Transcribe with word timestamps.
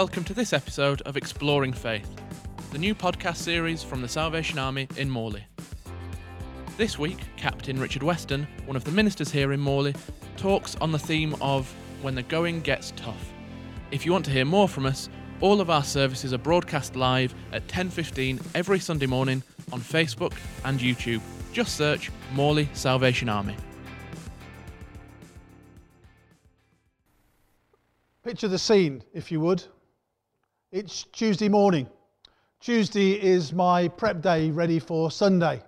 welcome 0.00 0.24
to 0.24 0.32
this 0.32 0.54
episode 0.54 1.02
of 1.02 1.18
Exploring 1.18 1.74
Faith, 1.74 2.08
the 2.72 2.78
new 2.78 2.94
podcast 2.94 3.36
series 3.36 3.82
from 3.82 4.00
the 4.00 4.08
Salvation 4.08 4.58
Army 4.58 4.88
in 4.96 5.10
Morley. 5.10 5.44
This 6.78 6.98
week, 6.98 7.18
Captain 7.36 7.78
Richard 7.78 8.02
Weston, 8.02 8.48
one 8.64 8.78
of 8.78 8.84
the 8.84 8.92
ministers 8.92 9.30
here 9.30 9.52
in 9.52 9.60
Morley, 9.60 9.94
talks 10.38 10.74
on 10.76 10.90
the 10.90 10.98
theme 10.98 11.36
of 11.42 11.70
When 12.00 12.14
the 12.14 12.22
Going 12.22 12.62
Gets 12.62 12.94
Tough. 12.96 13.30
If 13.90 14.06
you 14.06 14.12
want 14.12 14.24
to 14.24 14.30
hear 14.30 14.46
more 14.46 14.70
from 14.70 14.86
us, 14.86 15.10
all 15.42 15.60
of 15.60 15.68
our 15.68 15.84
services 15.84 16.32
are 16.32 16.38
broadcast 16.38 16.96
live 16.96 17.34
at 17.52 17.68
10:15 17.68 18.40
every 18.54 18.80
Sunday 18.80 19.04
morning 19.04 19.42
on 19.70 19.82
Facebook 19.82 20.32
and 20.64 20.80
YouTube. 20.80 21.20
Just 21.52 21.76
search 21.76 22.10
Morley 22.32 22.70
Salvation 22.72 23.28
Army. 23.28 23.56
Picture 28.24 28.48
the 28.48 28.58
scene, 28.58 29.04
if 29.12 29.30
you 29.30 29.40
would. 29.40 29.66
It's 30.72 31.02
Tuesday 31.10 31.48
morning. 31.48 31.88
Tuesday 32.60 33.20
is 33.20 33.52
my 33.52 33.88
prep 33.88 34.22
day 34.22 34.52
ready 34.52 34.78
for 34.78 35.10
Sunday. 35.10 35.64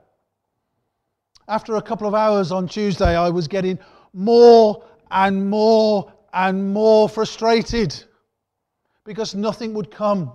After 1.48 1.74
a 1.74 1.82
couple 1.82 2.06
of 2.06 2.14
hours 2.14 2.52
on 2.52 2.68
Tuesday, 2.68 3.16
I 3.16 3.28
was 3.28 3.48
getting 3.48 3.80
more 4.12 4.84
and 5.10 5.50
more 5.50 6.12
and 6.32 6.72
more 6.72 7.08
frustrated 7.08 8.04
because 9.04 9.34
nothing 9.34 9.74
would 9.74 9.90
come. 9.90 10.30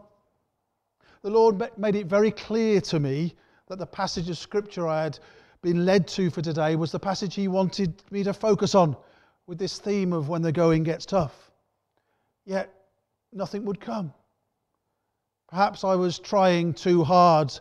The 1.21 1.29
Lord 1.29 1.63
made 1.77 1.95
it 1.95 2.07
very 2.07 2.31
clear 2.31 2.81
to 2.81 2.99
me 2.99 3.35
that 3.67 3.79
the 3.79 3.85
passage 3.85 4.29
of 4.29 4.37
Scripture 4.37 4.85
I 4.85 5.03
had 5.03 5.19
been 5.61 5.85
led 5.85 6.09
to 6.09 6.29
for 6.29 6.41
today 6.41 6.75
was 6.75 6.91
the 6.91 6.99
passage 6.99 7.35
He 7.35 7.47
wanted 7.47 8.03
me 8.11 8.21
to 8.23 8.33
focus 8.33 8.75
on 8.75 8.97
with 9.45 9.59
this 9.59 9.79
theme 9.79 10.11
of 10.11 10.27
when 10.27 10.41
the 10.41 10.51
going 10.51 10.83
gets 10.83 11.05
tough 11.05 11.51
yet 12.45 12.73
nothing 13.31 13.63
would 13.63 13.79
come. 13.79 14.13
Perhaps 15.49 15.83
I 15.83 15.95
was 15.95 16.19
trying 16.19 16.73
too 16.73 17.03
hard. 17.03 17.57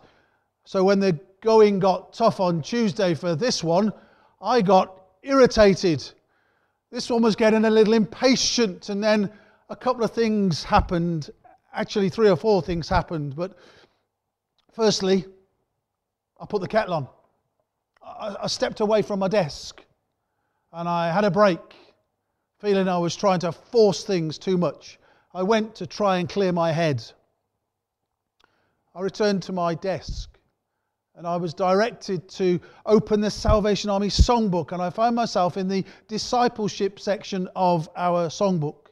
So 0.64 0.82
when 0.84 1.00
the 1.00 1.18
going 1.40 1.78
got 1.78 2.12
tough 2.12 2.40
on 2.40 2.62
Tuesday 2.62 3.14
for 3.14 3.34
this 3.34 3.62
one, 3.62 3.92
I 4.42 4.62
got 4.62 5.02
irritated. 5.22 6.04
This 6.90 7.10
one 7.10 7.22
was 7.22 7.36
getting 7.36 7.64
a 7.64 7.70
little 7.70 7.94
impatient, 7.94 8.88
and 8.88 9.02
then 9.02 9.30
a 9.68 9.76
couple 9.76 10.04
of 10.04 10.12
things 10.12 10.64
happened. 10.64 11.30
Actually, 11.72 12.08
three 12.08 12.28
or 12.28 12.36
four 12.36 12.62
things 12.62 12.88
happened. 12.88 13.36
But 13.36 13.56
firstly, 14.72 15.24
I 16.40 16.46
put 16.46 16.60
the 16.60 16.68
kettle 16.68 16.94
on. 16.94 17.08
I, 18.02 18.46
stepped 18.46 18.80
away 18.80 19.02
from 19.02 19.18
my 19.18 19.28
desk 19.28 19.82
and 20.72 20.88
I 20.88 21.10
had 21.10 21.24
a 21.24 21.30
break 21.30 21.60
feeling 22.60 22.88
I 22.88 22.98
was 22.98 23.16
trying 23.16 23.40
to 23.40 23.52
force 23.52 24.04
things 24.04 24.38
too 24.38 24.56
much. 24.56 24.98
I 25.34 25.42
went 25.42 25.74
to 25.76 25.86
try 25.86 26.18
and 26.18 26.28
clear 26.28 26.52
my 26.52 26.72
head. 26.72 27.04
I 28.96 29.02
returned 29.02 29.42
to 29.42 29.52
my 29.52 29.74
desk 29.74 30.36
and 31.16 31.26
I 31.26 31.36
was 31.36 31.52
directed 31.52 32.28
to 32.30 32.58
open 32.86 33.20
the 33.20 33.30
Salvation 33.30 33.90
Army 33.90 34.08
songbook, 34.08 34.72
and 34.72 34.80
I 34.80 34.88
found 34.88 35.16
myself 35.16 35.58
in 35.58 35.68
the 35.68 35.84
discipleship 36.08 36.98
section 36.98 37.46
of 37.54 37.90
our 37.94 38.28
songbook. 38.28 38.90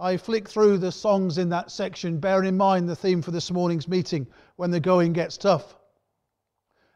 I 0.00 0.16
flicked 0.16 0.48
through 0.48 0.78
the 0.78 0.90
songs 0.90 1.38
in 1.38 1.48
that 1.50 1.70
section, 1.70 2.18
bearing 2.18 2.48
in 2.48 2.56
mind 2.56 2.88
the 2.88 2.96
theme 2.96 3.22
for 3.22 3.30
this 3.30 3.52
morning's 3.52 3.86
meeting 3.86 4.26
when 4.56 4.72
the 4.72 4.80
going 4.80 5.12
gets 5.12 5.36
tough. 5.36 5.76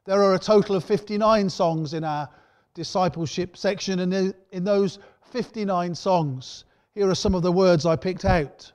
There 0.04 0.22
are 0.22 0.34
a 0.34 0.38
total 0.38 0.74
of 0.74 0.84
59 0.84 1.50
songs 1.50 1.94
in 1.94 2.02
our 2.02 2.28
discipleship 2.74 3.56
section, 3.56 4.00
and 4.00 4.34
in 4.50 4.64
those 4.64 4.98
59 5.30 5.94
songs. 5.94 6.64
Here 6.94 7.08
are 7.08 7.14
some 7.14 7.34
of 7.34 7.42
the 7.42 7.52
words 7.52 7.86
I 7.86 7.94
picked 7.94 8.24
out. 8.24 8.72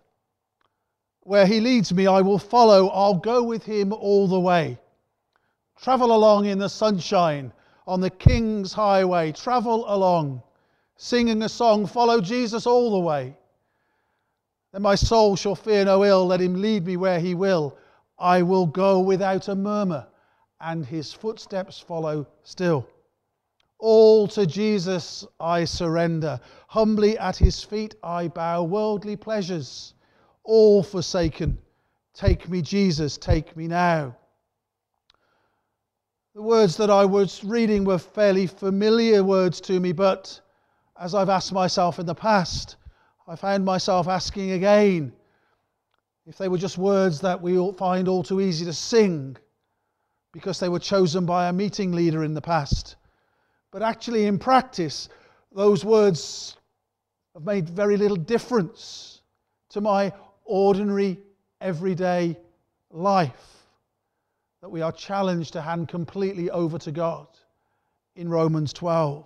Where 1.29 1.45
he 1.45 1.59
leads 1.59 1.94
me, 1.94 2.07
I 2.07 2.22
will 2.22 2.40
follow. 2.40 2.88
I'll 2.88 3.13
go 3.13 3.44
with 3.44 3.63
him 3.63 3.94
all 3.94 4.28
the 4.28 4.40
way. 4.40 4.79
Travel 5.79 6.12
along 6.12 6.47
in 6.47 6.57
the 6.57 6.69
sunshine 6.69 7.53
on 7.85 8.01
the 8.01 8.09
King's 8.09 8.73
highway. 8.73 9.31
Travel 9.31 9.85
along, 9.88 10.41
singing 10.97 11.44
a 11.44 11.47
song. 11.47 11.85
Follow 11.85 12.19
Jesus 12.19 12.66
all 12.66 12.90
the 12.90 13.06
way. 13.06 13.38
Then 14.72 14.81
my 14.81 14.95
soul 14.95 15.35
shall 15.35 15.53
fear 15.53 15.85
no 15.85 16.03
ill. 16.03 16.25
Let 16.25 16.41
him 16.41 16.63
lead 16.63 16.88
me 16.88 16.97
where 16.97 17.19
he 17.19 17.35
will. 17.35 17.78
I 18.17 18.41
will 18.41 18.66
go 18.66 19.00
without 19.00 19.50
a 19.50 19.56
murmur, 19.56 20.07
and 20.59 20.84
his 20.84 21.13
footsteps 21.13 21.79
follow 21.79 22.25
still. 22.41 22.88
All 23.78 24.28
to 24.29 24.47
Jesus 24.47 25.28
I 25.40 25.66
surrender. 25.66 26.40
Humbly 26.69 27.19
at 27.19 27.38
his 27.38 27.63
feet 27.63 27.94
I 28.01 28.29
bow. 28.29 28.63
Worldly 28.63 29.16
pleasures, 29.16 29.94
all 30.50 30.82
forsaken. 30.82 31.60
Take 32.16 32.50
me, 32.50 32.64
Jesus, 32.64 33.18
take 33.18 33.56
me 33.56 33.68
now. 33.68 34.18
The 36.34 36.42
words 36.42 36.76
that 36.78 36.90
I 36.90 37.06
was 37.06 37.44
reading 37.44 37.84
were 37.84 38.00
fairly 38.00 38.48
familiar 38.48 39.24
words 39.24 39.62
to 39.62 39.80
me, 39.80 39.92
but 39.92 40.42
as 41.00 41.14
I've 41.14 41.30
asked 41.30 41.54
myself 41.54 42.00
in 42.00 42.08
the 42.08 42.16
past, 42.16 42.78
I 43.28 43.36
found 43.36 43.64
myself 43.64 44.08
asking 44.08 44.52
again 44.52 45.14
if 46.26 46.40
they 46.40 46.48
were 46.48 46.58
just 46.58 46.80
words 46.80 47.22
that 47.22 47.40
we 47.40 47.59
all 47.59 47.74
find 47.74 48.08
all 48.08 48.24
too 48.24 48.42
easy 48.42 48.66
to 48.66 48.74
sing 48.74 49.38
because 50.32 50.59
they 50.59 50.70
were 50.70 50.80
chosen 50.80 51.28
by 51.28 51.48
a 51.48 51.54
meeting 51.54 51.92
leader 51.92 52.24
in 52.24 52.34
the 52.34 52.42
past. 52.42 52.96
But 53.70 53.84
actually, 53.84 54.26
in 54.26 54.40
practice, 54.40 55.09
those 55.52 55.86
words 55.86 56.58
have 57.36 57.44
made 57.44 57.70
very 57.70 57.98
little 57.98 58.18
difference 58.18 59.22
to 59.70 59.82
my 59.82 60.12
ordinary, 60.50 61.20
everyday 61.62 62.36
life. 62.90 63.46
That 64.62 64.70
we 64.70 64.82
are 64.82 64.92
challenged 64.92 65.54
to 65.54 65.62
hand 65.62 65.88
completely 65.88 66.50
over 66.50 66.78
to 66.80 66.92
God 66.92 67.28
in 68.16 68.28
Romans 68.28 68.74
12. 68.74 69.26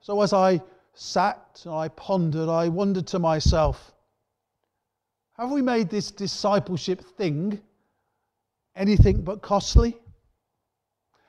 So 0.00 0.22
as 0.22 0.32
I 0.32 0.62
sat 0.94 1.60
and 1.64 1.74
I 1.74 1.88
pondered, 1.88 2.48
I 2.48 2.68
wondered 2.68 3.06
to 3.08 3.18
myself, 3.18 3.92
have 5.34 5.50
we 5.50 5.62
made 5.62 5.90
this 5.90 6.10
discipleship 6.10 7.02
thing 7.16 7.60
anything 8.76 9.22
but 9.22 9.42
costly? 9.42 9.96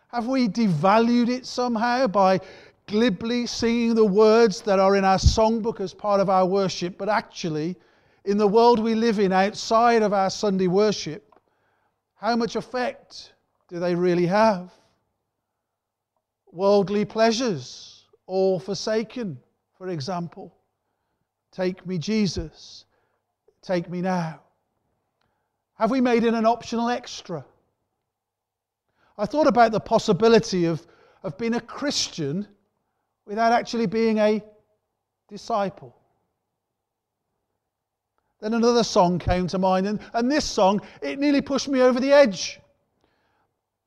Have 0.10 0.28
we 0.28 0.48
devalued 0.48 1.30
it 1.30 1.46
somehow 1.46 2.08
by 2.08 2.40
glibly 2.88 3.46
singing 3.46 3.96
the 3.96 4.06
words 4.06 4.62
that 4.62 4.80
are 4.80 4.96
in 4.96 5.06
our 5.06 5.18
songbook 5.18 5.80
as 5.80 5.94
part 5.94 6.20
of 6.20 6.30
our 6.30 6.46
worship? 6.46 6.98
But 6.98 7.10
actually, 7.10 7.76
in 8.26 8.38
the 8.38 8.48
world 8.48 8.80
we 8.80 8.96
live 8.96 9.20
in 9.20 9.32
outside 9.32 10.02
of 10.02 10.14
our 10.14 10.30
Sunday 10.30 10.68
worship, 10.68 11.34
how 12.16 12.36
much 12.36 12.56
effect 12.56 13.34
do 13.70 13.80
they 13.80 13.96
really 13.96 14.26
have? 14.26 14.72
Worldly 16.52 17.06
pleasures, 17.06 18.06
all 18.28 18.60
forsaken, 18.60 19.40
for 19.78 19.90
example. 19.90 20.56
Take 21.52 21.86
me, 21.86 21.98
Jesus. 21.98 22.86
Take 23.62 23.90
me 23.90 24.02
now. 24.02 24.42
Have 25.76 25.92
we 25.92 26.02
made 26.02 26.24
it 26.24 26.34
an 26.34 26.46
optional 26.46 26.90
extra? 26.90 27.44
I 29.18 29.26
thought 29.26 29.48
about 29.48 29.72
the 29.72 29.80
possibility 29.80 30.66
of, 30.66 30.86
of 31.24 31.38
being 31.38 31.56
a 31.56 31.62
Christian 31.62 32.48
without 33.26 33.52
actually 33.52 33.86
being 33.86 34.18
a 34.18 34.44
disciple. 35.30 35.96
Then 38.42 38.54
another 38.54 38.84
song 38.84 39.20
came 39.20 39.48
to 39.48 39.58
mind, 39.58 39.88
and, 39.88 40.00
and 40.14 40.30
this 40.30 40.44
song, 40.44 40.82
it 41.02 41.18
nearly 41.18 41.42
pushed 41.42 41.70
me 41.70 41.82
over 41.82 42.00
the 42.00 42.12
edge. 42.12 42.60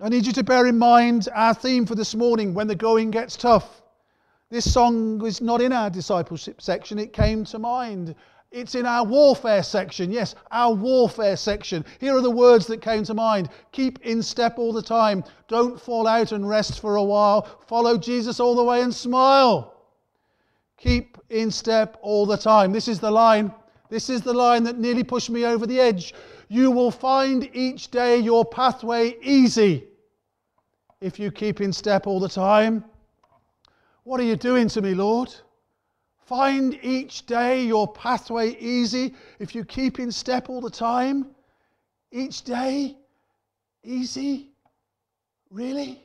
I 0.01 0.09
need 0.09 0.27
you 0.27 0.33
to 0.33 0.45
bear 0.45 0.67
in 0.67 0.79
mind 0.79 1.29
our 1.35 1.55
theme 1.55 1.87
for 1.87 1.95
this 1.95 2.15
morning 2.15 2.55
when 2.55 2.67
the 2.67 2.75
going 2.75 3.11
gets 3.11 3.37
tough. 3.37 3.83
This 4.49 4.71
song 4.71 5.19
was 5.19 5.41
not 5.41 5.61
in 5.61 5.73
our 5.73 5.91
discipleship 5.91 6.63
section, 6.63 6.99
it 6.99 7.13
came 7.13 7.45
to 7.47 7.59
mind 7.59 8.15
it's 8.51 8.75
in 8.75 8.87
our 8.87 9.05
warfare 9.05 9.63
section. 9.63 10.11
Yes, 10.11 10.35
our 10.51 10.73
warfare 10.73 11.37
section. 11.37 11.85
Here 11.99 12.17
are 12.17 12.23
the 12.23 12.31
words 12.31 12.67
that 12.69 12.81
came 12.81 13.05
to 13.05 13.15
mind 13.15 13.49
keep 13.73 13.99
in 14.01 14.23
step 14.23 14.59
all 14.59 14.73
the 14.73 14.83
time. 14.83 15.25
Don't 15.49 15.81
fall 15.81 16.07
out 16.07 16.33
and 16.33 16.49
rest 16.49 16.81
for 16.81 16.97
a 16.97 17.05
while. 17.05 17.43
Follow 17.67 17.99
Jesus 17.99 18.41
all 18.41 18.55
the 18.55 18.65
way 18.65 18.83
and 18.83 18.95
smile. 18.95 19.75
Keep 20.79 21.19
in 21.31 21.51
step 21.51 21.99
all 22.03 22.27
the 22.27 22.37
time. 22.37 22.73
This 22.73 22.89
is 22.89 23.01
the 23.01 23.11
line. 23.11 23.53
This 23.89 24.11
is 24.11 24.23
the 24.23 24.35
line 24.35 24.65
that 24.65 24.79
nearly 24.79 25.05
pushed 25.05 25.31
me 25.31 25.45
over 25.45 25.67
the 25.67 25.81
edge. 25.81 26.15
You 26.49 26.71
will 26.71 26.91
find 26.91 27.49
each 27.53 27.91
day 27.91 28.19
your 28.19 28.45
pathway 28.45 29.17
easy 29.23 29.89
if 31.01 31.19
you 31.19 31.31
keep 31.31 31.61
in 31.61 31.73
step 31.73 32.07
all 32.07 32.21
the 32.21 32.29
time. 32.29 32.85
What 34.05 34.21
are 34.21 34.25
you 34.25 34.37
doing 34.37 34.69
to 34.69 34.83
me, 34.83 34.95
Lord? 34.95 35.35
Find 36.27 36.77
each 36.83 37.25
day 37.27 37.65
your 37.65 37.87
pathway 37.87 38.57
easy 38.59 39.15
if 39.39 39.55
you 39.55 39.65
keep 39.65 40.01
in 40.01 40.11
step 40.11 40.51
all 40.51 40.61
the 40.61 40.69
time. 40.69 41.31
Each 42.11 42.43
day 42.43 42.97
easy? 43.85 44.51
Really? 45.51 46.03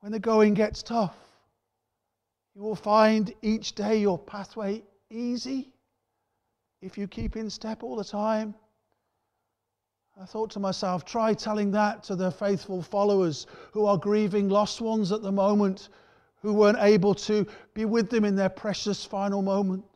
When 0.00 0.12
the 0.12 0.18
going 0.18 0.52
gets 0.52 0.82
tough, 0.82 1.16
you 2.54 2.60
will 2.60 2.76
find 2.76 3.32
each 3.40 3.74
day 3.74 3.98
your 3.98 4.18
pathway 4.18 4.82
easy 5.08 5.72
if 6.82 6.98
you 6.98 7.08
keep 7.08 7.36
in 7.36 7.48
step 7.48 7.82
all 7.82 7.96
the 7.96 8.04
time? 8.04 8.54
I 10.20 10.26
thought 10.26 10.50
to 10.50 10.60
myself, 10.60 11.06
try 11.06 11.32
telling 11.32 11.70
that 11.70 12.02
to 12.04 12.16
the 12.16 12.30
faithful 12.30 12.82
followers 12.82 13.46
who 13.72 13.86
are 13.86 13.96
grieving 13.96 14.50
lost 14.50 14.82
ones 14.82 15.10
at 15.10 15.22
the 15.22 15.32
moment, 15.32 15.88
who 16.40 16.54
weren't 16.54 16.78
able 16.80 17.14
to 17.14 17.46
be 17.74 17.84
with 17.84 18.10
them 18.10 18.24
in 18.24 18.36
their 18.36 18.48
precious 18.48 19.04
final 19.04 19.42
moments. 19.42 19.86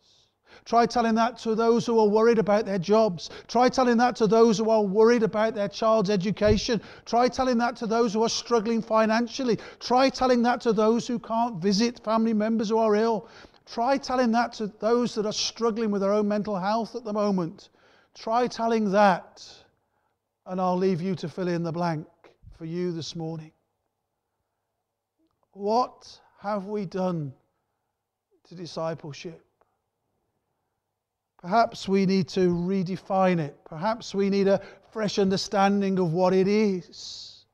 Try 0.65 0.87
telling 0.87 1.15
that 1.17 1.39
to 1.39 1.55
those 1.55 1.85
who 1.85 1.99
are 1.99 2.09
worried 2.09 2.39
about 2.39 2.65
their 2.65 2.79
jobs. 2.79 3.29
Try 3.49 3.69
telling 3.69 3.99
that 3.99 4.17
to 4.17 4.27
those 4.27 4.59
who 4.59 4.71
are 4.71 4.83
worried 4.83 5.23
about 5.23 5.55
their 5.55 5.69
child's 5.69 6.11
education. 6.11 6.81
Try 7.05 7.29
telling 7.29 7.59
that 7.59 7.77
to 7.77 7.87
those 7.87 8.13
who 8.13 8.23
are 8.23 8.29
struggling 8.29 8.81
financially. 8.81 9.59
Try 9.81 10.09
telling 10.09 10.43
that 10.43 10.61
to 10.63 10.73
those 10.73 11.07
who 11.07 11.19
can't 11.19 11.61
visit 11.61 12.03
family 12.03 12.33
members 12.33 12.71
who 12.71 12.79
are 12.79 12.95
ill. 12.95 13.29
Try 13.67 13.99
telling 13.99 14.33
that 14.33 14.53
to 14.55 14.67
those 14.67 15.15
that 15.15 15.27
are 15.27 15.33
struggling 15.33 15.91
with 15.91 16.03
their 16.03 16.13
own 16.13 16.29
mental 16.29 16.57
health 16.57 16.95
at 16.95 17.05
the 17.05 17.13
moment. 17.13 17.71
Try 18.15 18.47
telling 18.47 18.93
that, 18.93 19.45
and 20.47 20.61
I'll 20.61 20.77
leave 20.77 21.01
you 21.01 21.15
to 21.17 21.29
fill 21.29 21.49
in 21.49 21.63
the 21.63 21.73
blank 21.73 22.07
for 22.57 22.65
you 22.65 22.93
this 22.93 23.17
morning. 23.17 23.53
What 25.53 26.21
have 26.45 26.67
we 26.67 26.85
done 26.85 27.33
to 28.47 28.55
discipleship? 28.55 29.43
Perhaps 31.41 31.89
we 31.89 32.05
need 32.05 32.29
to 32.29 32.51
redefine 32.51 33.39
it. 33.39 33.57
Perhaps 33.65 34.15
we 34.15 34.29
need 34.29 34.47
a 34.47 34.61
fresh 34.93 35.19
understanding 35.19 35.99
of 35.99 36.13
what 36.13 36.35
it 36.35 36.47
is. 36.47 37.47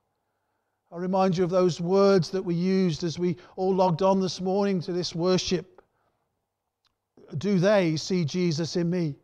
I 0.90 0.96
remind 0.96 1.36
you 1.36 1.44
of 1.44 1.50
those 1.50 1.80
words 1.80 2.30
that 2.30 2.42
we 2.42 2.56
used 2.56 3.04
as 3.04 3.16
we 3.16 3.36
all 3.54 3.72
logged 3.72 4.02
on 4.02 4.20
this 4.20 4.40
morning 4.40 4.80
to 4.80 4.92
this 4.92 5.14
worship. 5.14 5.82
Do 7.38 7.60
they 7.60 7.94
see 7.94 8.24
Jesus 8.24 8.74
in 8.74 8.90
me? 8.90 9.14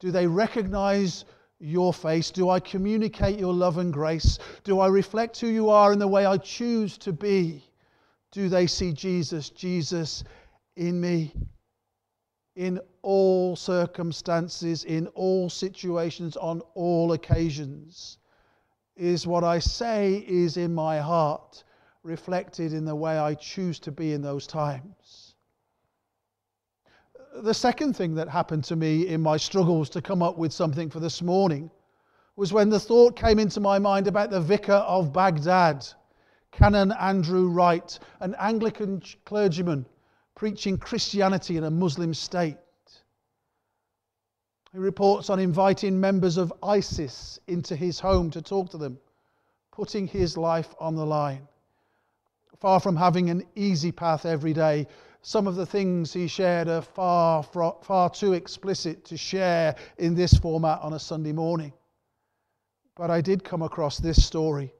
Do 0.00 0.10
they 0.10 0.26
recognize 0.26 1.24
your 1.60 1.94
face? 1.94 2.30
Do 2.30 2.50
I 2.50 2.60
communicate 2.60 3.38
your 3.38 3.54
love 3.54 3.78
and 3.78 3.90
grace? 3.90 4.38
Do 4.64 4.80
I 4.80 4.88
reflect 4.88 5.40
who 5.40 5.46
you 5.46 5.70
are 5.70 5.94
in 5.94 5.98
the 5.98 6.06
way 6.06 6.26
I 6.26 6.36
choose 6.36 6.98
to 6.98 7.12
be? 7.14 7.64
Do 8.32 8.48
they 8.48 8.66
see 8.66 8.92
Jesus, 8.92 9.50
Jesus 9.50 10.24
in 10.76 11.00
me? 11.00 11.32
in 12.58 12.80
all 13.02 13.54
circumstances, 13.54 14.82
in 14.82 15.06
all 15.14 15.48
situations, 15.48 16.36
on 16.36 16.60
all 16.74 17.12
occasions. 17.12 18.18
Is 18.96 19.28
what 19.28 19.44
I 19.44 19.60
say 19.60 20.24
is 20.26 20.56
in 20.56 20.74
my 20.74 20.98
heart 20.98 21.62
reflected 22.02 22.72
in 22.72 22.84
the 22.84 22.96
way 22.96 23.16
I 23.16 23.34
choose 23.34 23.78
to 23.80 23.92
be 23.92 24.12
in 24.12 24.22
those 24.22 24.44
times? 24.44 25.36
The 27.36 27.54
second 27.54 27.94
thing 27.94 28.16
that 28.16 28.28
happened 28.28 28.64
to 28.64 28.74
me 28.74 29.06
in 29.06 29.20
my 29.20 29.36
struggles 29.36 29.88
to 29.90 30.02
come 30.02 30.20
up 30.20 30.36
with 30.36 30.52
something 30.52 30.90
for 30.90 30.98
this 30.98 31.22
morning 31.22 31.70
was 32.34 32.52
when 32.52 32.70
the 32.70 32.80
thought 32.80 33.14
came 33.14 33.38
into 33.38 33.60
my 33.60 33.78
mind 33.78 34.08
about 34.08 34.30
the 34.30 34.40
vicar 34.40 34.72
of 34.72 35.12
Baghdad, 35.12 35.86
Canon 36.52 36.92
Andrew 36.92 37.50
White, 37.50 37.98
an 38.20 38.34
Anglican 38.38 39.02
clergyman 39.24 39.86
preaching 40.34 40.78
Christianity 40.78 41.56
in 41.56 41.64
a 41.64 41.70
Muslim 41.70 42.14
state. 42.14 42.56
He 44.72 44.78
reports 44.78 45.30
on 45.30 45.38
inviting 45.38 45.98
members 46.00 46.36
of 46.36 46.52
ISIS 46.62 47.38
into 47.46 47.74
his 47.74 48.00
home 48.00 48.30
to 48.32 48.42
talk 48.42 48.70
to 48.70 48.78
them, 48.78 48.98
putting 49.72 50.06
his 50.06 50.36
life 50.36 50.74
on 50.78 50.94
the 50.94 51.06
line. 51.06 51.48
Far 52.60 52.80
from 52.80 52.96
having 52.96 53.30
an 53.30 53.44
easy 53.54 53.92
path 53.92 54.26
every 54.26 54.52
day, 54.52 54.86
some 55.22 55.46
of 55.46 55.56
the 55.56 55.66
things 55.66 56.12
he 56.12 56.26
shared 56.26 56.68
are 56.68 56.82
far, 56.82 57.42
far 57.42 58.10
too 58.10 58.32
explicit 58.32 59.04
to 59.06 59.16
share 59.16 59.76
in 59.96 60.14
this 60.14 60.34
format 60.34 60.80
on 60.80 60.92
a 60.92 60.98
Sunday 60.98 61.32
morning. 61.32 61.72
But 62.96 63.10
I 63.10 63.20
did 63.20 63.44
come 63.44 63.62
across 63.62 63.98
this 63.98 64.24
story 64.24 64.72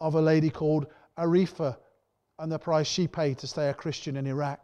of 0.00 0.14
a 0.14 0.20
lady 0.20 0.50
called 0.50 0.86
Arifa 1.18 1.76
and 2.38 2.50
the 2.50 2.58
price 2.58 2.86
she 2.86 3.06
paid 3.06 3.38
to 3.38 3.46
stay 3.46 3.68
a 3.68 3.74
Christian 3.74 4.16
in 4.16 4.26
Iraq. 4.26 4.60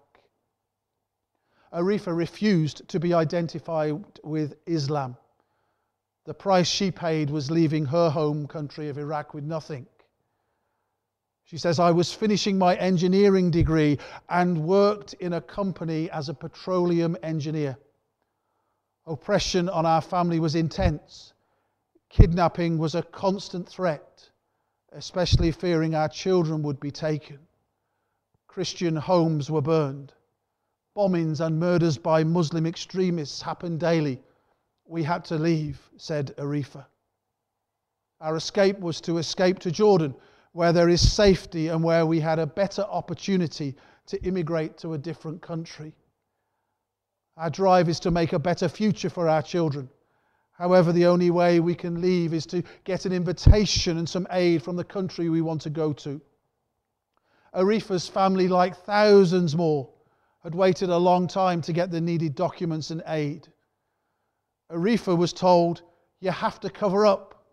Arifa 1.73 2.17
refused 2.17 2.89
to 2.89 2.99
be 2.99 3.13
identified 3.13 4.05
with 4.25 4.55
Islam. 4.67 5.17
The 6.25 6.35
price 6.35 6.69
she 6.69 6.91
paid 6.91 7.31
was 7.31 7.51
leaving 7.51 7.87
her 7.87 8.11
home 8.11 8.47
country 8.47 8.89
of 8.89 8.99
Iraq 8.99 9.35
with 9.35 9.45
nothing. 9.45 9.87
She 11.45 11.57
says, 11.57 11.79
I 11.79 11.93
was 11.93 12.13
finishing 12.13 12.59
my 12.59 12.77
engineering 12.77 13.51
degree 13.51 13.99
and 14.29 14.67
worked 14.67 15.15
in 15.15 15.33
a 15.33 15.41
company 15.41 16.11
as 16.11 16.29
a 16.29 16.35
petroleum 16.35 17.17
engineer. 17.23 17.79
Oppression 19.07 19.71
on 19.71 19.87
our 19.87 20.03
family 20.03 20.41
was 20.41 20.55
intense. 20.55 21.33
Kidnapping 22.11 22.77
was 22.77 22.95
a 22.95 23.03
constant 23.03 23.67
threat, 23.67 24.29
especially 24.93 25.51
fearing 25.53 25.95
our 25.95 26.09
children 26.09 26.63
would 26.63 26.81
be 26.81 26.91
taken. 26.91 27.39
Christian 28.47 28.97
homes 28.97 29.51
were 29.51 29.63
burned. 29.63 30.13
Bombings 30.97 31.41
and 31.41 31.61
murders 31.61 31.99
by 31.99 32.25
Muslim 32.25 32.67
extremists 32.67 33.43
happen 33.43 33.79
daily. 33.79 34.21
We 34.85 35.03
had 35.03 35.25
to 35.27 35.37
leave, 35.37 35.81
said 35.97 36.35
Arifa. 36.39 36.87
Our 38.21 38.37
escape 38.37 38.81
was 38.81 39.01
to 39.03 39.19
escape 39.19 39.61
to 39.61 39.71
Jordan, 39.71 40.15
where 40.53 40.73
there 40.73 40.89
is 40.89 41.13
safety 41.13 41.69
and 41.69 41.85
where 41.85 42.05
we 42.05 42.19
had 42.19 42.39
a 42.39 42.47
better 42.47 42.83
opportunity 42.83 43.77
to 44.07 44.21
immigrate 44.25 44.79
to 44.79 44.95
a 44.95 44.99
different 44.99 45.41
country. 45.41 45.95
Our 47.37 47.51
drive 47.51 47.89
is 47.89 48.01
to 48.01 48.11
make 48.11 48.33
a 48.33 48.39
better 48.39 48.69
future 48.69 49.11
for 49.11 49.29
our 49.29 49.43
children. 49.43 49.89
However, 50.59 50.93
the 50.93 51.07
only 51.07 51.31
way 51.31 51.61
we 51.61 51.77
can 51.77 52.01
leave 52.01 52.35
is 52.35 52.45
to 52.47 52.65
get 52.83 53.07
an 53.07 53.13
invitation 53.13 53.97
and 53.97 54.09
some 54.09 54.27
aid 54.33 54.61
from 54.61 54.75
the 54.75 54.83
country 54.83 55.29
we 55.29 55.41
want 55.41 55.63
to 55.63 55.71
go 55.71 55.93
to. 55.93 56.21
Arifa's 57.55 58.09
family, 58.09 58.49
like 58.49 58.77
thousands 58.77 59.55
more, 59.55 59.89
had 60.43 60.57
waited 60.57 60.91
a 60.91 60.97
long 60.97 61.29
time 61.29 61.63
to 61.63 61.73
get 61.73 61.93
the 61.93 62.01
needed 62.01 62.35
documents 62.35 62.91
and 62.91 63.05
aid. 63.07 63.47
Arifa 64.69 65.17
was 65.17 65.33
told, 65.33 65.83
You 66.19 66.33
have 66.33 66.59
to 66.61 66.71
cover 66.71 67.07
up. 67.07 67.45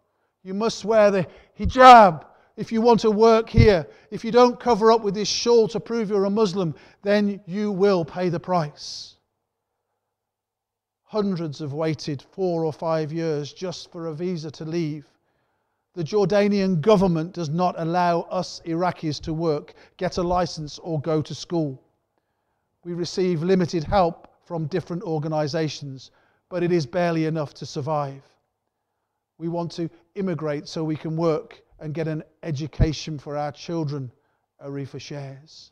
You 0.41 0.55
must 0.55 0.83
wear 0.83 1.11
the 1.11 1.27
hijab 1.59 2.25
if 2.57 2.71
you 2.71 2.81
want 2.81 3.01
to 3.01 3.11
work 3.11 3.49
here. 3.49 3.87
If 4.09 4.25
you 4.25 4.31
don't 4.31 4.59
cover 4.59 4.91
up 4.91 5.01
with 5.01 5.13
this 5.13 5.27
shawl 5.27 5.67
to 5.69 5.79
prove 5.79 6.09
you're 6.09 6.25
a 6.25 6.29
Muslim, 6.31 6.73
then 7.03 7.39
you 7.45 7.71
will 7.71 8.03
pay 8.03 8.29
the 8.29 8.39
price. 8.39 9.14
Hundreds 11.15 11.59
have 11.59 11.71
waited 11.71 12.21
four 12.21 12.65
or 12.65 12.73
five 12.73 13.09
years 13.13 13.53
just 13.53 13.89
for 13.89 14.07
a 14.07 14.13
visa 14.13 14.51
to 14.51 14.65
leave. 14.65 15.07
The 15.93 16.03
Jordanian 16.03 16.81
government 16.81 17.31
does 17.31 17.47
not 17.47 17.73
allow 17.77 18.23
us 18.23 18.61
Iraqis 18.65 19.21
to 19.21 19.33
work, 19.33 19.75
get 19.95 20.17
a 20.17 20.21
license, 20.21 20.77
or 20.77 20.99
go 20.99 21.21
to 21.21 21.33
school. 21.33 21.81
We 22.83 22.91
receive 22.91 23.43
limited 23.43 23.85
help 23.85 24.27
from 24.43 24.67
different 24.67 25.03
organizations, 25.03 26.11
but 26.49 26.63
it 26.63 26.73
is 26.73 26.85
barely 26.85 27.27
enough 27.27 27.53
to 27.53 27.65
survive. 27.65 28.23
We 29.37 29.47
want 29.47 29.71
to 29.77 29.89
immigrate 30.15 30.67
so 30.67 30.83
we 30.83 30.97
can 30.97 31.15
work 31.15 31.61
and 31.79 31.93
get 31.93 32.09
an 32.09 32.23
education 32.43 33.19
for 33.19 33.37
our 33.37 33.53
children, 33.53 34.11
Arifa 34.61 34.99
shares. 34.99 35.71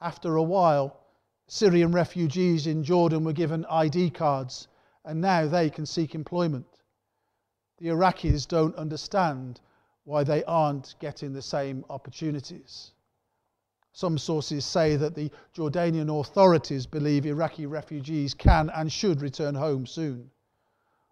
After 0.00 0.36
a 0.36 0.42
while, 0.42 1.03
Syrian 1.46 1.92
refugees 1.92 2.66
in 2.66 2.82
Jordan 2.82 3.24
were 3.24 3.32
given 3.32 3.66
ID 3.66 4.10
cards, 4.10 4.68
and 5.04 5.20
now 5.20 5.46
they 5.46 5.68
can 5.68 5.84
seek 5.84 6.14
employment. 6.14 6.82
The 7.78 7.88
Iraqis 7.88 8.48
don't 8.48 8.74
understand 8.76 9.60
why 10.04 10.24
they 10.24 10.42
aren't 10.44 10.94
getting 11.00 11.32
the 11.32 11.42
same 11.42 11.84
opportunities. 11.90 12.92
Some 13.92 14.18
sources 14.18 14.64
say 14.64 14.96
that 14.96 15.14
the 15.14 15.30
Jordanian 15.54 16.08
authorities 16.08 16.86
believe 16.86 17.26
Iraqi 17.26 17.66
refugees 17.66 18.34
can 18.34 18.70
and 18.70 18.90
should 18.90 19.20
return 19.20 19.54
home 19.54 19.86
soon. 19.86 20.30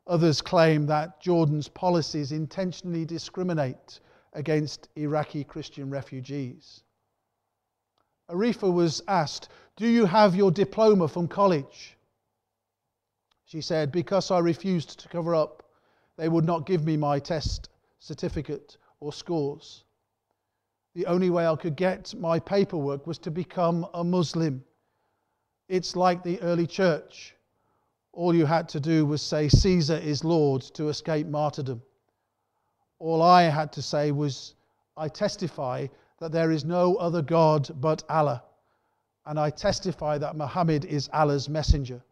Others 0.06 0.42
claim 0.42 0.86
that 0.86 1.20
Jordan's 1.20 1.68
policies 1.68 2.32
intentionally 2.32 3.04
discriminate 3.04 4.00
against 4.32 4.88
Iraqi 4.96 5.44
Christian 5.44 5.90
refugees. 5.90 6.82
Arifa 8.28 8.72
was 8.72 9.02
asked, 9.06 9.48
Do 9.82 9.88
you 9.88 10.06
have 10.06 10.36
your 10.36 10.52
diploma 10.52 11.08
from 11.08 11.26
college? 11.26 11.96
She 13.46 13.60
said, 13.60 13.90
Because 13.90 14.30
I 14.30 14.38
refused 14.38 15.00
to 15.00 15.08
cover 15.08 15.34
up, 15.34 15.64
they 16.16 16.28
would 16.28 16.44
not 16.44 16.66
give 16.66 16.84
me 16.84 16.96
my 16.96 17.18
test 17.18 17.68
certificate 17.98 18.76
or 19.00 19.12
scores. 19.12 19.82
The 20.94 21.06
only 21.06 21.30
way 21.30 21.48
I 21.48 21.56
could 21.56 21.74
get 21.74 22.14
my 22.14 22.38
paperwork 22.38 23.08
was 23.08 23.18
to 23.18 23.32
become 23.32 23.84
a 23.92 24.04
Muslim. 24.04 24.62
It's 25.68 25.96
like 25.96 26.22
the 26.22 26.40
early 26.42 26.68
church. 26.68 27.34
All 28.12 28.32
you 28.32 28.46
had 28.46 28.68
to 28.68 28.78
do 28.78 29.04
was 29.04 29.20
say, 29.20 29.48
Caesar 29.48 29.96
is 29.96 30.22
Lord, 30.22 30.62
to 30.74 30.90
escape 30.90 31.26
martyrdom. 31.26 31.82
All 33.00 33.20
I 33.20 33.42
had 33.42 33.72
to 33.72 33.82
say 33.82 34.12
was, 34.12 34.54
I 34.96 35.08
testify 35.08 35.88
that 36.20 36.30
there 36.30 36.52
is 36.52 36.64
no 36.64 36.94
other 36.98 37.20
God 37.20 37.68
but 37.80 38.04
Allah. 38.08 38.44
And 39.26 39.38
I 39.38 39.50
testify 39.50 40.18
that 40.18 40.36
Muhammad 40.36 40.84
is 40.84 41.08
Allah's 41.12 41.48
messenger. 41.48 42.02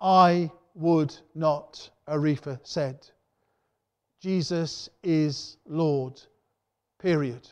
I 0.00 0.50
would 0.74 1.14
not, 1.34 1.90
Arifa 2.08 2.60
said. 2.62 3.06
Jesus 4.20 4.88
is 5.02 5.56
Lord, 5.66 6.20
period. 6.98 7.48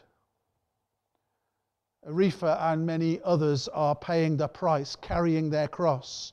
Arifa 2.08 2.56
and 2.72 2.86
many 2.86 3.20
others 3.24 3.68
are 3.68 3.96
paying 3.96 4.36
the 4.36 4.48
price, 4.48 4.94
carrying 4.96 5.50
their 5.50 5.66
cross, 5.68 6.32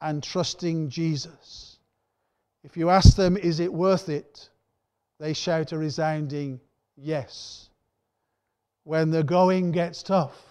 and 0.00 0.22
trusting 0.22 0.88
Jesus. 0.88 1.78
If 2.62 2.76
you 2.76 2.90
ask 2.90 3.16
them, 3.16 3.36
is 3.36 3.58
it 3.58 3.72
worth 3.72 4.08
it? 4.08 4.48
They 5.18 5.32
shout 5.32 5.72
a 5.72 5.78
resounding 5.78 6.60
yes. 6.96 7.70
When 8.84 9.10
the 9.10 9.24
going 9.24 9.72
gets 9.72 10.02
tough, 10.02 10.47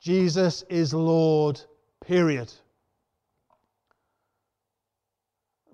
Jesus 0.00 0.62
is 0.70 0.94
Lord, 0.94 1.60
period. 2.00 2.50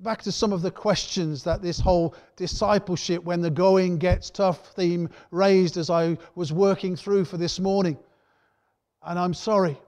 Back 0.00 0.22
to 0.22 0.32
some 0.32 0.52
of 0.52 0.62
the 0.62 0.70
questions 0.70 1.44
that 1.44 1.62
this 1.62 1.78
whole 1.78 2.14
discipleship, 2.34 3.22
when 3.22 3.40
the 3.40 3.50
going 3.50 3.98
gets 3.98 4.28
tough 4.28 4.74
theme 4.74 5.08
raised 5.30 5.76
as 5.76 5.90
I 5.90 6.18
was 6.34 6.52
working 6.52 6.96
through 6.96 7.24
for 7.26 7.36
this 7.36 7.60
morning. 7.60 7.96
And 9.02 9.16
I'm 9.16 9.32
sorry, 9.32 9.78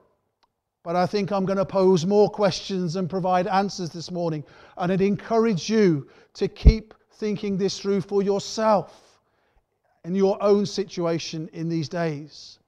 but 0.83 0.95
I 0.95 1.05
think 1.05 1.31
I'm 1.31 1.45
going 1.45 1.57
to 1.57 1.65
pose 1.65 2.05
more 2.05 2.29
questions 2.29 2.95
and 2.95 3.09
provide 3.09 3.45
answers 3.45 3.89
this 3.89 4.09
morning. 4.09 4.45
And 4.77 4.89
I'd 4.89 5.01
encourage 5.01 5.69
you 5.69 6.07
to 6.35 6.47
keep 6.47 6.93
thinking 7.15 7.57
this 7.57 7.77
through 7.77 8.01
for 8.01 8.23
yourself 8.23 9.19
in 10.05 10.15
your 10.15 10.41
own 10.41 10.65
situation 10.65 11.49
in 11.51 11.67
these 11.67 11.89
days. 11.89 12.59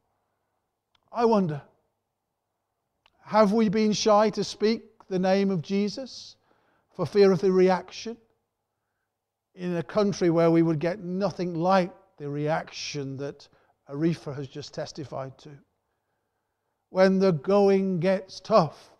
I 1.11 1.25
wonder 1.25 1.61
have 3.31 3.53
we 3.53 3.69
been 3.69 3.93
shy 3.93 4.29
to 4.31 4.43
speak 4.43 4.83
the 5.07 5.19
name 5.19 5.51
of 5.51 5.61
Jesus 5.61 6.35
for 6.95 7.05
fear 7.05 7.31
of 7.31 7.39
the 7.39 7.51
reaction? 7.51 8.17
In 9.55 9.77
a 9.77 9.83
country 9.83 10.29
where 10.29 10.51
we 10.51 10.61
would 10.61 10.79
get 10.79 10.99
nothing 10.99 11.55
like 11.55 11.93
the 12.17 12.29
reaction 12.29 13.17
that 13.17 13.47
Arifa 13.89 14.35
has 14.35 14.47
just 14.47 14.73
testified 14.73 15.37
to. 15.39 15.49
When 16.89 17.19
the 17.19 17.31
going 17.31 17.99
gets 17.99 18.41
tough, 18.41 18.91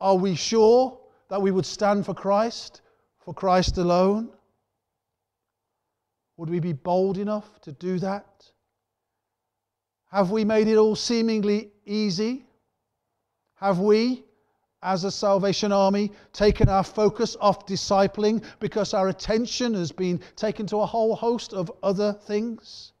are 0.00 0.16
we 0.16 0.34
sure 0.34 0.98
that 1.28 1.42
we 1.42 1.50
would 1.50 1.66
stand 1.66 2.06
for 2.06 2.14
Christ, 2.14 2.80
for 3.18 3.34
Christ 3.34 3.76
alone? 3.76 4.30
Would 6.38 6.50
we 6.50 6.60
be 6.60 6.72
bold 6.72 7.18
enough 7.18 7.60
to 7.62 7.72
do 7.72 7.98
that? 7.98 8.33
Have 10.14 10.30
we 10.30 10.44
made 10.44 10.68
it 10.68 10.76
all 10.76 10.94
seemingly 10.94 11.72
easy? 11.84 12.46
Have 13.56 13.80
we, 13.80 14.22
as 14.80 15.02
a 15.02 15.10
Salvation 15.10 15.72
Army, 15.72 16.12
taken 16.32 16.68
our 16.68 16.84
focus 16.84 17.36
off 17.40 17.66
discipling 17.66 18.44
because 18.60 18.94
our 18.94 19.08
attention 19.08 19.74
has 19.74 19.90
been 19.90 20.20
taken 20.36 20.68
to 20.68 20.76
a 20.76 20.86
whole 20.86 21.16
host 21.16 21.52
of 21.52 21.72
other 21.82 22.12
things? 22.12 22.92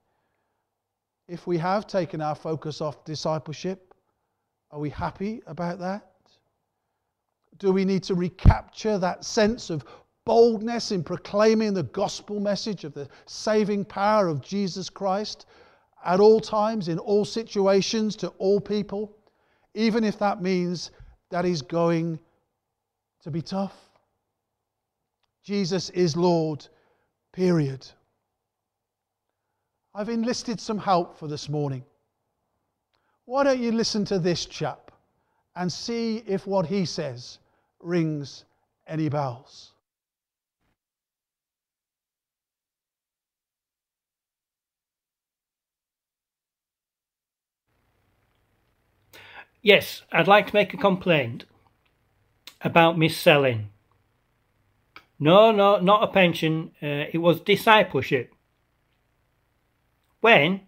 If 1.28 1.46
we 1.46 1.56
have 1.58 1.86
taken 1.86 2.20
our 2.20 2.34
focus 2.34 2.80
off 2.80 3.04
discipleship, 3.04 3.94
are 4.72 4.80
we 4.80 4.90
happy 4.90 5.40
about 5.46 5.78
that? 5.78 6.10
Do 7.58 7.70
we 7.70 7.84
need 7.84 8.02
to 8.02 8.16
recapture 8.16 8.98
that 8.98 9.24
sense 9.24 9.70
of 9.70 9.84
boldness 10.24 10.90
in 10.90 11.04
proclaiming 11.04 11.74
the 11.74 11.84
gospel 11.84 12.40
message 12.40 12.82
of 12.82 12.92
the 12.92 13.08
saving 13.26 13.84
power 13.84 14.26
of 14.26 14.40
Jesus 14.40 14.90
Christ 14.90 15.46
at 16.04 16.20
all 16.20 16.40
times, 16.40 16.88
in 16.88 16.98
all 16.98 17.24
situations, 17.24 18.14
to 18.16 18.28
all 18.38 18.60
people, 18.60 19.16
even 19.74 20.04
if 20.04 20.18
that 20.18 20.42
means 20.42 20.90
that 21.30 21.44
is 21.44 21.62
going 21.62 22.18
to 23.22 23.30
be 23.30 23.42
tough. 23.42 23.74
Jesus 25.42 25.90
is 25.90 26.16
Lord, 26.16 26.66
period. 27.32 27.86
I've 29.94 30.08
enlisted 30.08 30.60
some 30.60 30.78
help 30.78 31.18
for 31.18 31.28
this 31.28 31.48
morning. 31.48 31.84
Why 33.26 33.44
don't 33.44 33.60
you 33.60 33.72
listen 33.72 34.04
to 34.06 34.18
this 34.18 34.44
chap 34.46 34.90
and 35.56 35.72
see 35.72 36.22
if 36.26 36.46
what 36.46 36.66
he 36.66 36.84
says 36.84 37.38
rings 37.80 38.44
any 38.86 39.08
bells? 39.08 39.73
Yes, 49.64 50.02
I'd 50.12 50.28
like 50.28 50.48
to 50.48 50.54
make 50.54 50.74
a 50.74 50.76
complaint 50.76 51.46
about 52.60 52.98
mis-selling. 52.98 53.70
No, 55.18 55.52
no, 55.52 55.80
not 55.80 56.04
a 56.04 56.12
pension. 56.12 56.72
Uh, 56.82 57.08
it 57.10 57.22
was 57.22 57.40
discipleship. 57.40 58.34
When? 60.20 60.60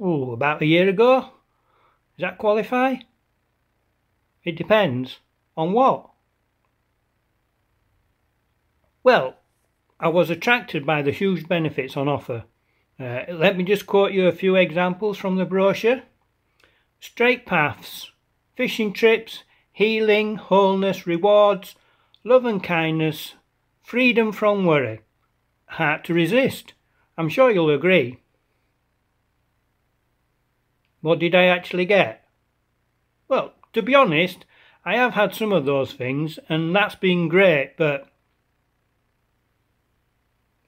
Oh, 0.00 0.32
about 0.32 0.60
a 0.60 0.66
year 0.66 0.88
ago. 0.88 1.20
Does 1.20 1.30
that 2.18 2.38
qualify? 2.38 2.96
It 4.42 4.56
depends. 4.56 5.18
On 5.56 5.72
what? 5.72 6.10
Well, 9.04 9.36
I 10.00 10.08
was 10.08 10.30
attracted 10.30 10.84
by 10.84 11.02
the 11.02 11.12
huge 11.12 11.46
benefits 11.46 11.96
on 11.96 12.08
offer. 12.08 12.42
Uh, 12.98 13.20
let 13.28 13.56
me 13.56 13.62
just 13.62 13.86
quote 13.86 14.10
you 14.10 14.26
a 14.26 14.32
few 14.32 14.56
examples 14.56 15.16
from 15.16 15.36
the 15.36 15.44
brochure 15.44 16.02
straight 17.00 17.46
paths, 17.46 18.10
fishing 18.56 18.92
trips, 18.92 19.44
healing, 19.72 20.36
wholeness, 20.36 21.06
rewards, 21.06 21.76
love 22.24 22.44
and 22.44 22.62
kindness, 22.62 23.34
freedom 23.82 24.32
from 24.32 24.64
worry. 24.64 25.00
Hard 25.66 26.04
to 26.04 26.14
resist. 26.14 26.74
I'm 27.16 27.28
sure 27.28 27.50
you'll 27.50 27.70
agree. 27.70 28.20
What 31.00 31.18
did 31.18 31.34
I 31.34 31.44
actually 31.44 31.84
get? 31.84 32.24
Well, 33.28 33.52
to 33.72 33.82
be 33.82 33.94
honest, 33.94 34.44
I 34.84 34.96
have 34.96 35.14
had 35.14 35.34
some 35.34 35.52
of 35.52 35.64
those 35.64 35.92
things, 35.92 36.38
and 36.48 36.74
that's 36.74 36.94
been 36.94 37.28
great, 37.28 37.74
but. 37.76 38.08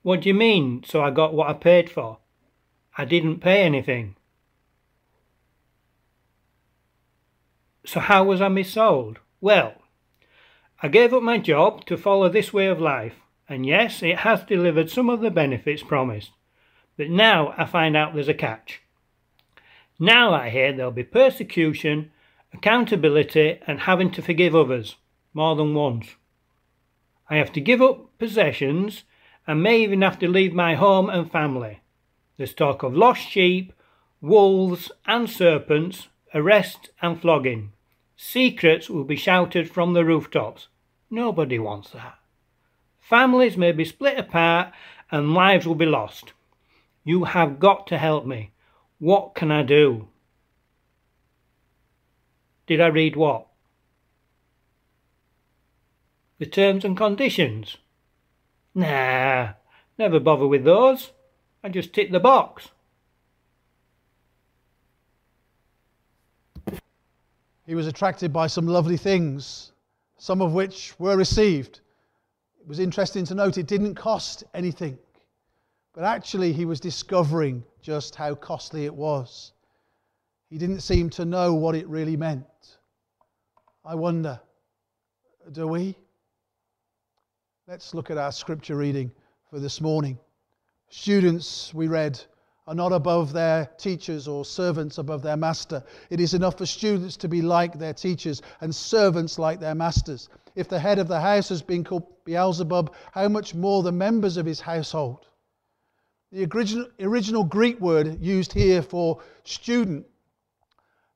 What 0.02 0.22
do 0.22 0.28
you 0.28 0.34
mean, 0.34 0.82
so 0.84 1.02
I 1.02 1.10
got 1.10 1.34
what 1.34 1.48
I 1.48 1.54
paid 1.54 1.90
for? 1.90 2.18
I 2.96 3.04
didn't 3.04 3.40
pay 3.40 3.62
anything. 3.62 4.16
So 7.90 7.98
how 7.98 8.22
was 8.22 8.40
I 8.40 8.46
missold? 8.46 9.16
Well, 9.40 9.74
I 10.80 10.86
gave 10.86 11.12
up 11.12 11.24
my 11.24 11.38
job 11.38 11.84
to 11.86 11.96
follow 11.96 12.28
this 12.28 12.52
way 12.52 12.68
of 12.68 12.80
life, 12.80 13.16
and 13.48 13.66
yes, 13.66 14.00
it 14.00 14.18
has 14.18 14.44
delivered 14.44 14.88
some 14.88 15.10
of 15.10 15.22
the 15.22 15.30
benefits 15.32 15.82
promised. 15.82 16.30
But 16.96 17.10
now 17.10 17.52
I 17.58 17.64
find 17.64 17.96
out 17.96 18.14
there's 18.14 18.28
a 18.28 18.32
catch. 18.32 18.80
Now 19.98 20.32
I 20.32 20.50
hear 20.50 20.72
there'll 20.72 20.92
be 20.92 21.02
persecution, 21.02 22.12
accountability, 22.54 23.58
and 23.66 23.80
having 23.80 24.12
to 24.12 24.22
forgive 24.22 24.54
others 24.54 24.94
more 25.34 25.56
than 25.56 25.74
once. 25.74 26.14
I 27.28 27.38
have 27.38 27.50
to 27.54 27.60
give 27.60 27.82
up 27.82 28.16
possessions 28.20 29.02
and 29.48 29.64
may 29.64 29.82
even 29.82 30.02
have 30.02 30.20
to 30.20 30.28
leave 30.28 30.52
my 30.52 30.76
home 30.76 31.10
and 31.10 31.28
family. 31.28 31.80
There's 32.36 32.54
talk 32.54 32.84
of 32.84 32.94
lost 32.94 33.22
sheep, 33.22 33.72
wolves, 34.20 34.92
and 35.06 35.28
serpents, 35.28 36.06
arrest 36.32 36.90
and 37.02 37.20
flogging. 37.20 37.72
Secrets 38.22 38.90
will 38.90 39.04
be 39.04 39.16
shouted 39.16 39.70
from 39.70 39.94
the 39.94 40.04
rooftops. 40.04 40.68
Nobody 41.08 41.58
wants 41.58 41.88
that. 41.92 42.18
Families 43.00 43.56
may 43.56 43.72
be 43.72 43.86
split 43.86 44.18
apart 44.18 44.74
and 45.10 45.32
lives 45.32 45.66
will 45.66 45.74
be 45.74 45.86
lost. 45.86 46.34
You 47.02 47.24
have 47.24 47.58
got 47.58 47.86
to 47.86 47.96
help 47.96 48.26
me. 48.26 48.52
What 48.98 49.34
can 49.34 49.50
I 49.50 49.62
do? 49.62 50.08
Did 52.66 52.78
I 52.82 52.88
read 52.88 53.16
what? 53.16 53.46
The 56.38 56.46
terms 56.46 56.84
and 56.84 56.98
conditions? 56.98 57.78
Nah, 58.74 59.54
never 59.98 60.20
bother 60.20 60.46
with 60.46 60.64
those. 60.64 61.12
I 61.64 61.70
just 61.70 61.94
tick 61.94 62.12
the 62.12 62.20
box. 62.20 62.68
He 67.70 67.76
was 67.76 67.86
attracted 67.86 68.32
by 68.32 68.48
some 68.48 68.66
lovely 68.66 68.96
things, 68.96 69.70
some 70.18 70.42
of 70.42 70.52
which 70.52 70.92
were 70.98 71.16
received. 71.16 71.78
It 72.60 72.66
was 72.66 72.80
interesting 72.80 73.24
to 73.26 73.34
note 73.36 73.58
it 73.58 73.68
didn't 73.68 73.94
cost 73.94 74.42
anything, 74.54 74.98
but 75.94 76.02
actually 76.02 76.52
he 76.52 76.64
was 76.64 76.80
discovering 76.80 77.62
just 77.80 78.16
how 78.16 78.34
costly 78.34 78.86
it 78.86 78.92
was. 78.92 79.52
He 80.48 80.58
didn't 80.58 80.80
seem 80.80 81.10
to 81.10 81.24
know 81.24 81.54
what 81.54 81.76
it 81.76 81.86
really 81.86 82.16
meant. 82.16 82.44
I 83.84 83.94
wonder, 83.94 84.40
do 85.52 85.68
we? 85.68 85.94
Let's 87.68 87.94
look 87.94 88.10
at 88.10 88.18
our 88.18 88.32
scripture 88.32 88.74
reading 88.74 89.12
for 89.48 89.60
this 89.60 89.80
morning. 89.80 90.18
Students, 90.88 91.72
we 91.72 91.86
read, 91.86 92.20
are 92.66 92.74
not 92.74 92.92
above 92.92 93.32
their 93.32 93.66
teachers 93.78 94.28
or 94.28 94.44
servants 94.44 94.98
above 94.98 95.22
their 95.22 95.36
master. 95.36 95.82
It 96.10 96.20
is 96.20 96.34
enough 96.34 96.58
for 96.58 96.66
students 96.66 97.16
to 97.18 97.28
be 97.28 97.42
like 97.42 97.78
their 97.78 97.94
teachers 97.94 98.42
and 98.60 98.74
servants 98.74 99.38
like 99.38 99.60
their 99.60 99.74
masters. 99.74 100.28
If 100.54 100.68
the 100.68 100.78
head 100.78 100.98
of 100.98 101.08
the 101.08 101.20
house 101.20 101.48
has 101.48 101.62
been 101.62 101.84
called 101.84 102.06
Beelzebub, 102.24 102.94
how 103.12 103.28
much 103.28 103.54
more 103.54 103.82
the 103.82 103.92
members 103.92 104.36
of 104.36 104.46
his 104.46 104.60
household? 104.60 105.26
The 106.32 106.46
original, 106.46 106.86
original 107.00 107.44
Greek 107.44 107.80
word 107.80 108.20
used 108.20 108.52
here 108.52 108.82
for 108.82 109.20
student 109.44 110.06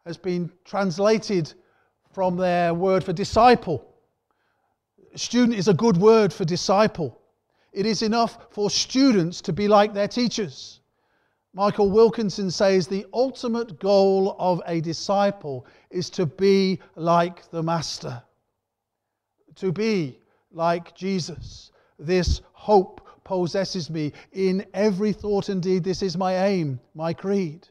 has 0.05 0.17
been 0.17 0.51
translated 0.65 1.53
from 2.13 2.37
their 2.37 2.75
word 2.75 3.05
for 3.05 3.13
disciple. 3.13 3.85
Student 5.15 5.57
is 5.57 5.69
a 5.69 5.75
good 5.75 5.97
word 5.97 6.33
for 6.33 6.45
disciple. 6.45 7.21
It 7.73 7.87
is 7.87 8.03
enough 8.03 8.39
for 8.51 8.71
students 8.71 9.41
to 9.43 9.53
be 9.53 9.69
like 9.69 9.95
their 9.95 10.09
teachers. 10.09 10.81
Michael 11.57 11.89
Wilkinson 11.89 12.51
says 12.51 12.89
the 12.89 13.07
ultimate 13.13 13.79
goal 13.79 14.35
of 14.41 14.61
a 14.67 14.81
disciple 14.81 15.65
is 15.89 16.11
to 16.11 16.27
be 16.27 16.81
like 16.97 17.49
the 17.53 17.63
Master, 17.63 18.21
to 19.55 19.71
be 19.71 20.19
like 20.51 20.97
Jesus. 20.97 21.71
This 21.97 22.41
hope 22.53 23.01
possesses 23.23 23.89
me 23.89 24.13
in 24.33 24.67
every 24.75 25.13
thought 25.13 25.49
and 25.49 25.63
deed. 25.63 25.85
This 25.85 26.03
is 26.03 26.17
my 26.17 26.45
aim, 26.45 26.81
my 26.93 27.13
creed. 27.13 27.69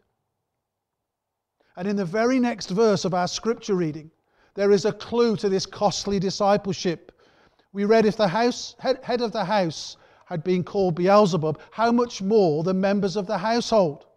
And 1.76 1.86
in 1.86 1.98
the 1.98 2.06
very 2.06 2.40
next 2.40 2.70
verse 2.70 3.04
of 3.04 3.14
our 3.14 3.28
scripture 3.28 3.76
reading, 3.76 4.10
there 4.54 4.72
is 4.72 4.86
a 4.86 4.94
clue 4.94 5.36
to 5.38 5.50
this 5.50 5.66
costly 5.66 6.20
discipleship. 6.20 7.12
We 7.74 7.84
read 7.84 8.06
if 8.06 8.16
the 8.16 8.30
house, 8.30 8.76
head, 8.80 9.00
head 9.04 9.20
of 9.20 9.34
the 9.34 9.44
house 9.44 9.98
had 10.34 10.44
been 10.44 10.64
called 10.64 10.96
Beelzebub, 10.96 11.60
how 11.70 11.92
much 11.92 12.20
more 12.20 12.64
the 12.64 12.74
members 12.74 13.16
of 13.16 13.28
the 13.28 13.38
household? 13.38 14.08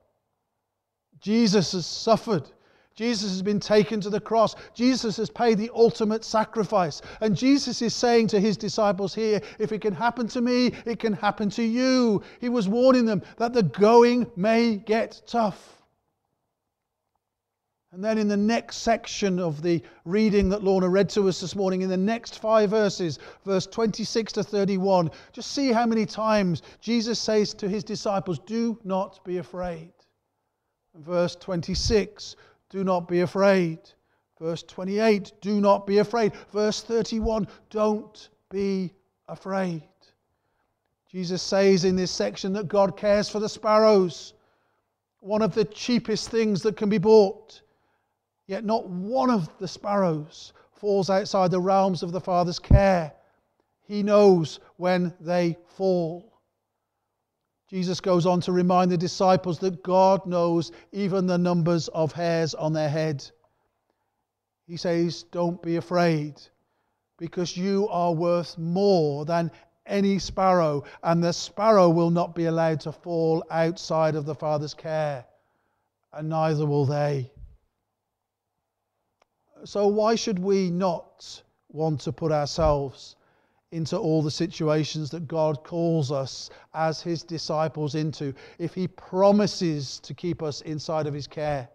Jesus 1.20 1.72
has 1.72 1.84
suffered. 1.84 2.48
Jesus 2.94 3.28
has 3.28 3.42
been 3.42 3.60
taken 3.60 4.00
to 4.00 4.08
the 4.08 4.18
cross. 4.18 4.54
Jesus 4.72 5.18
has 5.18 5.28
paid 5.28 5.58
the 5.58 5.70
ultimate 5.74 6.24
sacrifice. 6.24 7.02
And 7.20 7.36
Jesus 7.36 7.82
is 7.82 7.94
saying 7.94 8.28
to 8.28 8.40
his 8.40 8.56
disciples 8.56 9.14
here, 9.14 9.42
if 9.58 9.72
it 9.72 9.82
can 9.82 9.94
happen 9.94 10.26
to 10.28 10.40
me, 10.40 10.72
it 10.86 10.98
can 10.98 11.12
happen 11.12 11.50
to 11.50 11.62
you. 11.62 12.22
He 12.40 12.48
was 12.48 12.66
warning 12.66 13.04
them 13.04 13.20
that 13.36 13.52
the 13.52 13.64
going 13.64 14.26
may 14.36 14.76
get 14.76 15.20
tough. 15.26 15.75
And 17.96 18.04
then 18.04 18.18
in 18.18 18.28
the 18.28 18.36
next 18.36 18.80
section 18.80 19.38
of 19.38 19.62
the 19.62 19.82
reading 20.04 20.50
that 20.50 20.62
Lorna 20.62 20.86
read 20.86 21.08
to 21.08 21.30
us 21.30 21.40
this 21.40 21.56
morning, 21.56 21.80
in 21.80 21.88
the 21.88 21.96
next 21.96 22.40
five 22.40 22.68
verses, 22.68 23.18
verse 23.46 23.66
26 23.66 24.34
to 24.34 24.42
31, 24.42 25.10
just 25.32 25.52
see 25.52 25.72
how 25.72 25.86
many 25.86 26.04
times 26.04 26.60
Jesus 26.82 27.18
says 27.18 27.54
to 27.54 27.66
his 27.66 27.82
disciples, 27.82 28.38
Do 28.40 28.78
not 28.84 29.24
be 29.24 29.38
afraid. 29.38 29.94
And 30.92 31.02
verse 31.06 31.36
26, 31.36 32.36
Do 32.68 32.84
not 32.84 33.08
be 33.08 33.22
afraid. 33.22 33.78
Verse 34.38 34.62
28, 34.64 35.32
Do 35.40 35.58
not 35.62 35.86
be 35.86 35.96
afraid. 35.96 36.34
Verse 36.52 36.82
31, 36.82 37.48
Don't 37.70 38.28
be 38.50 38.92
afraid. 39.26 39.88
Jesus 41.08 41.40
says 41.40 41.86
in 41.86 41.96
this 41.96 42.10
section 42.10 42.52
that 42.52 42.68
God 42.68 42.94
cares 42.94 43.30
for 43.30 43.40
the 43.40 43.48
sparrows, 43.48 44.34
one 45.20 45.40
of 45.40 45.54
the 45.54 45.64
cheapest 45.64 46.28
things 46.28 46.60
that 46.60 46.76
can 46.76 46.90
be 46.90 46.98
bought. 46.98 47.62
Yet 48.46 48.64
not 48.64 48.88
one 48.88 49.30
of 49.30 49.48
the 49.58 49.68
sparrows 49.68 50.52
falls 50.72 51.10
outside 51.10 51.50
the 51.50 51.60
realms 51.60 52.02
of 52.02 52.12
the 52.12 52.20
Father's 52.20 52.58
care. 52.58 53.12
He 53.82 54.02
knows 54.02 54.60
when 54.76 55.14
they 55.20 55.56
fall. 55.76 56.32
Jesus 57.68 58.00
goes 58.00 58.26
on 58.26 58.40
to 58.42 58.52
remind 58.52 58.92
the 58.92 58.96
disciples 58.96 59.58
that 59.58 59.82
God 59.82 60.24
knows 60.26 60.70
even 60.92 61.26
the 61.26 61.38
numbers 61.38 61.88
of 61.88 62.12
hairs 62.12 62.54
on 62.54 62.72
their 62.72 62.88
head. 62.88 63.28
He 64.68 64.76
says, 64.76 65.24
Don't 65.24 65.60
be 65.62 65.76
afraid, 65.76 66.40
because 67.18 67.56
you 67.56 67.88
are 67.88 68.12
worth 68.12 68.56
more 68.58 69.24
than 69.24 69.50
any 69.86 70.18
sparrow, 70.20 70.84
and 71.02 71.22
the 71.22 71.32
sparrow 71.32 71.88
will 71.88 72.10
not 72.10 72.34
be 72.34 72.46
allowed 72.46 72.80
to 72.80 72.92
fall 72.92 73.44
outside 73.50 74.14
of 74.14 74.26
the 74.26 74.34
Father's 74.34 74.74
care, 74.74 75.24
and 76.12 76.28
neither 76.28 76.66
will 76.66 76.84
they. 76.84 77.32
So, 79.66 79.88
why 79.88 80.14
should 80.14 80.38
we 80.38 80.70
not 80.70 81.42
want 81.72 82.00
to 82.02 82.12
put 82.12 82.30
ourselves 82.30 83.16
into 83.72 83.98
all 83.98 84.22
the 84.22 84.30
situations 84.30 85.10
that 85.10 85.26
God 85.26 85.64
calls 85.64 86.12
us 86.12 86.50
as 86.72 87.00
His 87.02 87.24
disciples 87.24 87.96
into 87.96 88.32
if 88.60 88.74
He 88.74 88.86
promises 88.86 89.98
to 90.00 90.14
keep 90.14 90.40
us 90.40 90.60
inside 90.60 91.08
of 91.08 91.14
His 91.14 91.26
care? 91.26 91.68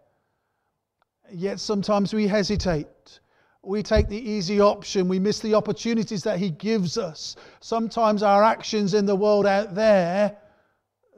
Yet 1.34 1.60
sometimes 1.60 2.14
we 2.14 2.28
hesitate. 2.28 3.20
We 3.62 3.84
take 3.84 4.08
the 4.08 4.30
easy 4.30 4.62
option. 4.62 5.10
We 5.10 5.20
miss 5.20 5.42
the 5.42 5.56
opportunities 5.56 6.24
that 6.24 6.40
He 6.40 6.50
gives 6.50 6.98
us. 6.98 7.36
Sometimes 7.60 8.24
our 8.24 8.42
actions 8.42 8.94
in 8.94 9.06
the 9.06 9.18
world 9.18 9.46
out 9.46 9.76
there 9.76 10.38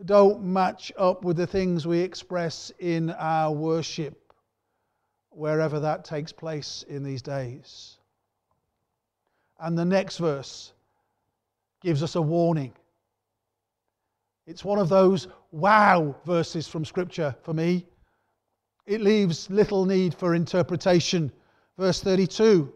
don't 0.06 0.44
match 0.44 0.92
up 0.98 1.24
with 1.24 1.38
the 1.38 1.46
things 1.46 1.86
we 1.86 2.00
express 2.00 2.72
in 2.80 3.12
our 3.12 3.52
worship 3.52 4.23
wherever 5.36 5.80
that 5.80 6.06
takes 6.06 6.32
place 6.32 6.84
in 6.88 7.04
these 7.04 7.22
days. 7.22 7.98
And 9.60 9.78
the 9.78 9.86
next 9.86 10.17
verse 10.17 10.74
gives 11.82 12.04
us 12.04 12.15
a 12.15 12.22
warning. 12.22 12.74
It's 14.46 14.65
one 14.65 14.80
of 14.80 14.89
those 14.89 15.28
wow 15.52 16.15
verses 16.26 16.67
from 16.67 16.84
Scripture 16.84 17.36
for 17.43 17.54
me. 17.54 17.86
It 18.86 19.02
leaves 19.02 19.50
little 19.50 19.86
need 19.86 20.13
for 20.13 20.36
interpretation. 20.36 21.32
Verse 21.78 22.02
32 22.02 22.74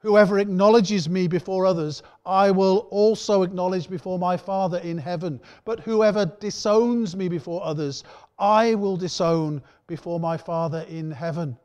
Whoever 0.00 0.38
acknowledges 0.38 1.08
me 1.08 1.26
before 1.26 1.66
others, 1.66 2.04
I 2.24 2.52
will 2.52 2.86
also 2.90 3.42
acknowledge 3.42 3.90
before 3.90 4.18
my 4.18 4.36
Father 4.36 4.78
in 4.78 4.96
heaven. 4.96 5.40
But 5.64 5.80
whoever 5.80 6.24
disowns 6.24 7.16
me 7.16 7.28
before 7.28 7.64
others, 7.64 8.04
I 8.38 8.76
will 8.76 8.96
disown 8.96 9.60
before 9.88 10.20
my 10.20 10.36
Father 10.36 10.86
in 10.88 11.10
heaven. 11.10 11.58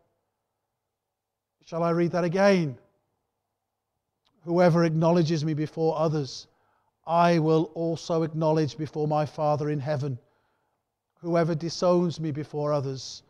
Shall 1.65 1.83
I 1.83 1.91
read 1.91 2.11
that 2.11 2.23
again? 2.23 2.77
Whoever 4.43 4.83
acknowledges 4.83 5.45
me 5.45 5.53
before 5.53 5.97
others, 5.97 6.47
I 7.07 7.39
will 7.39 7.71
also 7.73 8.23
acknowledge 8.23 8.77
before 8.77 9.07
my 9.07 9.25
Father 9.25 9.69
in 9.69 9.79
heaven. 9.79 10.19
Whoever 11.21 11.55
disowns 11.55 12.19
me 12.19 12.31
before 12.31 12.73
others, 12.73 13.23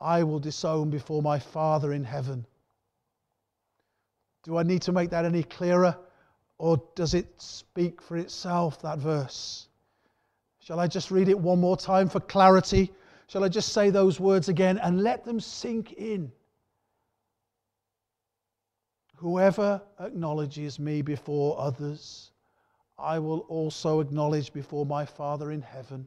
I 0.00 0.22
will 0.22 0.38
disown 0.38 0.90
before 0.90 1.22
my 1.22 1.38
Father 1.38 1.92
in 1.92 2.04
heaven. 2.04 2.46
Do 4.44 4.58
I 4.58 4.62
need 4.62 4.82
to 4.82 4.92
make 4.92 5.10
that 5.10 5.24
any 5.24 5.42
clearer? 5.42 5.96
Or 6.58 6.82
does 6.94 7.14
it 7.14 7.40
speak 7.40 8.02
for 8.02 8.16
itself, 8.16 8.82
that 8.82 8.98
verse? 8.98 9.68
Shall 10.60 10.80
I 10.80 10.86
just 10.86 11.10
read 11.10 11.28
it 11.28 11.38
one 11.38 11.60
more 11.60 11.76
time 11.76 12.10
for 12.10 12.20
clarity? 12.20 12.92
Shall 13.28 13.44
I 13.44 13.48
just 13.48 13.72
say 13.72 13.88
those 13.88 14.20
words 14.20 14.48
again 14.50 14.76
and 14.78 15.02
let 15.02 15.24
them 15.24 15.40
sink 15.40 15.92
in? 15.92 16.30
Whoever 19.18 19.82
acknowledges 19.98 20.78
me 20.78 21.02
before 21.02 21.58
others, 21.58 22.30
I 22.96 23.18
will 23.18 23.40
also 23.40 23.98
acknowledge 23.98 24.52
before 24.52 24.86
my 24.86 25.04
Father 25.04 25.50
in 25.50 25.60
heaven. 25.60 26.06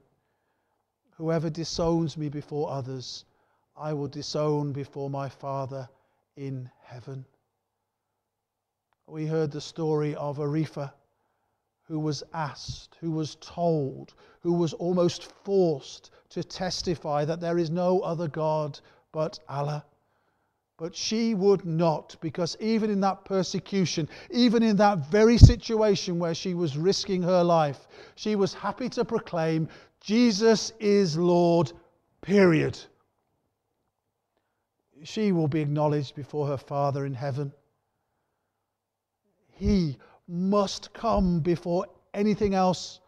Whoever 1.17 1.49
disowns 1.49 2.15
me 2.15 2.29
before 2.29 2.71
others, 2.71 3.25
I 3.75 3.91
will 3.91 4.07
disown 4.07 4.71
before 4.71 5.09
my 5.09 5.27
Father 5.27 5.89
in 6.37 6.71
heaven. 6.83 7.25
We 9.07 9.27
heard 9.27 9.51
the 9.51 9.59
story 9.59 10.15
of 10.15 10.37
Arifa, 10.37 10.93
who 11.83 11.99
was 11.99 12.23
asked, 12.33 12.95
who 13.01 13.11
was 13.11 13.35
told, 13.41 14.13
who 14.39 14.53
was 14.53 14.71
almost 14.73 15.23
forced 15.43 16.11
to 16.29 16.45
testify 16.45 17.25
that 17.25 17.41
there 17.41 17.57
is 17.57 17.69
no 17.69 17.99
other 17.99 18.29
God 18.29 18.79
but 19.11 19.37
Allah. 19.49 19.83
But 20.81 20.95
she 20.95 21.35
would 21.35 21.63
not, 21.63 22.15
because 22.21 22.57
even 22.59 22.89
in 22.89 23.01
that 23.01 23.23
persecution, 23.23 24.09
even 24.31 24.63
in 24.63 24.77
that 24.77 25.11
very 25.11 25.37
situation 25.37 26.17
where 26.17 26.33
she 26.33 26.55
was 26.55 26.75
risking 26.75 27.21
her 27.21 27.43
life, 27.43 27.87
she 28.15 28.35
was 28.35 28.55
happy 28.55 28.89
to 28.89 29.05
proclaim, 29.05 29.69
Jesus 29.99 30.73
is 30.79 31.15
Lord, 31.15 31.71
period. 32.21 32.79
She 35.03 35.31
will 35.31 35.47
be 35.47 35.61
acknowledged 35.61 36.15
before 36.15 36.47
her 36.47 36.57
Father 36.57 37.05
in 37.05 37.13
heaven. 37.13 37.53
He 39.51 39.99
must 40.27 40.91
come 40.93 41.41
before 41.41 41.85
anything 42.15 42.55
else. 42.55 43.01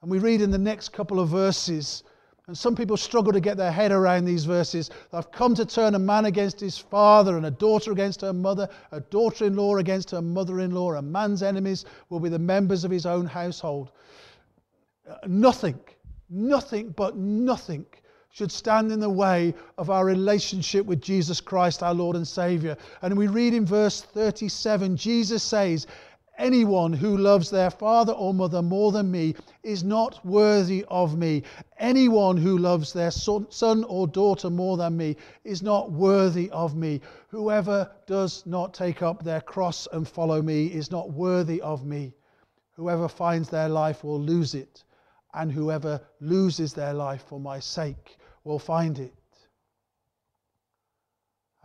And 0.00 0.08
we 0.08 0.20
read 0.20 0.42
in 0.42 0.52
the 0.52 0.58
next 0.58 0.90
couple 0.90 1.18
of 1.18 1.28
verses 1.28 2.04
and 2.50 2.58
some 2.58 2.74
people 2.74 2.96
struggle 2.96 3.32
to 3.32 3.40
get 3.40 3.56
their 3.56 3.70
head 3.70 3.92
around 3.92 4.24
these 4.24 4.44
verses. 4.44 4.90
I've 5.12 5.30
come 5.30 5.54
to 5.54 5.64
turn 5.64 5.94
a 5.94 5.98
man 6.00 6.24
against 6.24 6.58
his 6.58 6.76
father, 6.76 7.36
and 7.36 7.46
a 7.46 7.50
daughter 7.50 7.92
against 7.92 8.20
her 8.22 8.32
mother, 8.32 8.68
a 8.90 9.00
daughter 9.00 9.44
in 9.44 9.54
law 9.54 9.76
against 9.76 10.10
her 10.10 10.20
mother 10.20 10.60
in 10.60 10.72
law. 10.72 10.92
A 10.94 11.02
man's 11.02 11.42
enemies 11.42 11.84
will 12.08 12.20
be 12.20 12.28
the 12.28 12.38
members 12.38 12.84
of 12.84 12.90
his 12.90 13.06
own 13.06 13.24
household. 13.24 13.92
Nothing, 15.26 15.78
Nothing 16.30 16.90
but 16.90 17.16
nothing 17.16 17.84
should 18.30 18.52
stand 18.52 18.92
in 18.92 19.00
the 19.00 19.10
way 19.10 19.52
of 19.76 19.90
our 19.90 20.04
relationship 20.04 20.86
with 20.86 21.00
Jesus 21.00 21.40
Christ, 21.40 21.82
our 21.82 21.92
Lord 21.92 22.14
and 22.14 22.26
Savior. 22.26 22.76
And 23.02 23.18
we 23.18 23.26
read 23.26 23.52
in 23.52 23.66
verse 23.66 24.00
37 24.00 24.96
Jesus 24.96 25.42
says, 25.42 25.88
Anyone 26.40 26.94
who 26.94 27.18
loves 27.18 27.50
their 27.50 27.70
father 27.70 28.14
or 28.14 28.32
mother 28.32 28.62
more 28.62 28.92
than 28.92 29.10
me 29.10 29.34
is 29.62 29.84
not 29.84 30.24
worthy 30.24 30.86
of 30.88 31.18
me. 31.18 31.42
Anyone 31.78 32.38
who 32.38 32.56
loves 32.56 32.94
their 32.94 33.10
son 33.10 33.84
or 33.84 34.06
daughter 34.08 34.48
more 34.48 34.78
than 34.78 34.96
me 34.96 35.16
is 35.44 35.62
not 35.62 35.92
worthy 35.92 36.48
of 36.48 36.74
me. 36.74 37.02
Whoever 37.28 37.90
does 38.06 38.46
not 38.46 38.72
take 38.72 39.02
up 39.02 39.22
their 39.22 39.42
cross 39.42 39.86
and 39.92 40.08
follow 40.08 40.40
me 40.40 40.68
is 40.68 40.90
not 40.90 41.12
worthy 41.12 41.60
of 41.60 41.84
me. 41.84 42.14
Whoever 42.72 43.06
finds 43.06 43.50
their 43.50 43.68
life 43.68 44.02
will 44.02 44.18
lose 44.18 44.54
it, 44.54 44.82
and 45.34 45.52
whoever 45.52 46.00
loses 46.20 46.72
their 46.72 46.94
life 46.94 47.22
for 47.28 47.38
my 47.38 47.60
sake 47.60 48.16
will 48.44 48.58
find 48.58 48.98
it. 48.98 49.12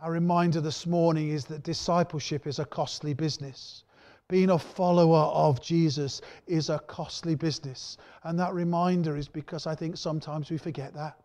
Our 0.00 0.12
reminder 0.12 0.60
this 0.60 0.84
morning 0.86 1.30
is 1.30 1.46
that 1.46 1.62
discipleship 1.62 2.46
is 2.46 2.58
a 2.58 2.66
costly 2.66 3.14
business. 3.14 3.84
Being 4.28 4.50
a 4.50 4.58
follower 4.58 5.24
of 5.32 5.62
Jesus 5.62 6.20
is 6.46 6.68
a 6.68 6.80
costly 6.80 7.36
business. 7.36 7.96
And 8.24 8.38
that 8.40 8.54
reminder 8.54 9.16
is 9.16 9.28
because 9.28 9.66
I 9.66 9.74
think 9.74 9.96
sometimes 9.96 10.50
we 10.50 10.58
forget 10.58 10.94
that. 10.94 11.20